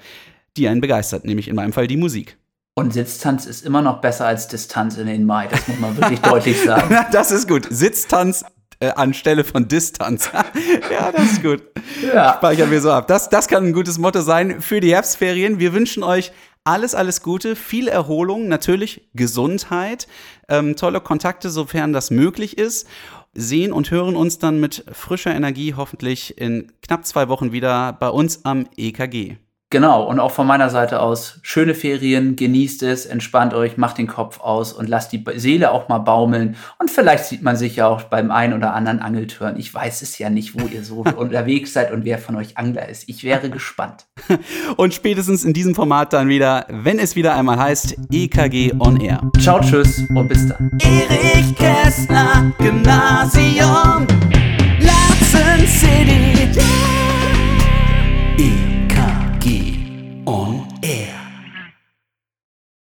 die 0.58 0.68
einen 0.68 0.82
begeistert, 0.82 1.26
nämlich 1.26 1.48
in 1.48 1.56
meinem 1.56 1.74
Fall 1.74 1.88
die 1.88 1.98
Musik. 1.98 2.38
Und 2.76 2.94
Sitztanz 2.94 3.46
ist 3.46 3.66
immer 3.66 3.82
noch 3.82 4.02
besser 4.02 4.26
als 4.26 4.48
Distanz 4.48 4.98
in 4.98 5.06
den 5.08 5.26
Mai. 5.26 5.48
Das 5.48 5.68
muss 5.68 5.80
man 5.80 5.96
wirklich 5.96 6.20
deutlich 6.22 6.60
sagen. 6.62 6.96
Das 7.12 7.32
ist 7.32 7.48
gut. 7.48 7.68
Sitztanz 7.70 8.44
äh, 8.80 8.90
anstelle 8.90 9.44
von 9.44 9.68
Distanz. 9.68 10.32
ja, 10.92 11.12
das 11.12 11.34
ist 11.34 11.44
gut. 11.44 11.62
Ja. 12.02 12.36
Speichern 12.38 12.72
wir 12.72 12.82
so 12.82 12.92
ab. 12.92 13.08
Das, 13.08 13.30
das 13.30 13.48
kann 13.48 13.64
ein 13.64 13.74
gutes 13.74 14.00
Motto 14.00 14.22
sein 14.22 14.60
für 14.60 14.80
die 14.80 14.92
Herbstferien. 14.92 15.60
Wir 15.60 15.74
wünschen 15.74 16.02
euch 16.02 16.32
alles, 16.64 16.96
alles 16.96 17.22
Gute, 17.22 17.56
viel 17.56 17.88
Erholung, 17.88 18.48
natürlich 18.48 19.10
Gesundheit, 19.14 20.08
ähm, 20.48 20.76
tolle 20.76 21.02
Kontakte, 21.02 21.50
sofern 21.50 21.94
das 21.94 22.10
möglich 22.10 22.58
ist. 22.58 22.88
Sehen 23.34 23.72
und 23.72 23.90
hören 23.90 24.16
uns 24.16 24.38
dann 24.38 24.60
mit 24.60 24.86
frischer 24.92 25.34
Energie 25.34 25.74
hoffentlich 25.74 26.38
in 26.38 26.72
knapp 26.82 27.06
zwei 27.06 27.30
Wochen 27.30 27.52
wieder 27.52 27.94
bei 27.94 28.10
uns 28.10 28.46
am 28.46 28.68
EKG. 28.78 29.38
Genau, 29.74 30.04
und 30.04 30.20
auch 30.20 30.30
von 30.30 30.46
meiner 30.46 30.70
Seite 30.70 31.00
aus, 31.00 31.40
schöne 31.42 31.74
Ferien, 31.74 32.36
genießt 32.36 32.84
es, 32.84 33.08
entspannt 33.08 33.56
euch, 33.56 33.76
macht 33.76 33.98
den 33.98 34.06
Kopf 34.06 34.40
aus 34.40 34.72
und 34.72 34.88
lasst 34.88 35.12
die 35.12 35.26
Seele 35.38 35.72
auch 35.72 35.90
mal 35.90 35.98
baumeln. 35.98 36.58
Und 36.78 36.92
vielleicht 36.92 37.26
sieht 37.26 37.42
man 37.42 37.56
sich 37.56 37.78
ja 37.78 37.88
auch 37.88 38.04
beim 38.04 38.30
einen 38.30 38.54
oder 38.54 38.76
anderen 38.76 39.00
Angeltörn. 39.00 39.58
Ich 39.58 39.74
weiß 39.74 40.04
es 40.04 40.20
ja 40.20 40.30
nicht, 40.30 40.54
wo 40.54 40.68
ihr 40.68 40.84
so 40.84 40.98
unterwegs 41.16 41.74
seid 41.74 41.92
und 41.92 42.06
wer 42.06 42.20
von 42.20 42.36
euch 42.36 42.56
Angler 42.56 42.88
ist. 42.88 43.10
Ich 43.10 43.24
wäre 43.24 43.50
gespannt. 43.50 44.06
Und 44.78 44.94
spätestens 44.94 45.44
in 45.44 45.54
diesem 45.54 45.74
Format 45.74 46.14
dann 46.14 46.30
wieder, 46.30 46.68
wenn 46.70 47.00
es 47.00 47.16
wieder 47.16 47.34
einmal 47.34 47.58
heißt 47.58 47.98
EKG 48.12 48.74
on 48.78 49.02
Air. 49.02 49.22
Ciao, 49.40 49.60
tschüss 49.60 50.04
und 50.10 50.28
bis 50.28 50.48
dann. 50.48 50.70
Erich 50.84 51.56
Kästner, 51.56 52.52
Gymnasium, 52.60 54.06
Latzen 54.80 55.68
City. 55.68 56.60
Yeah. 58.38 58.73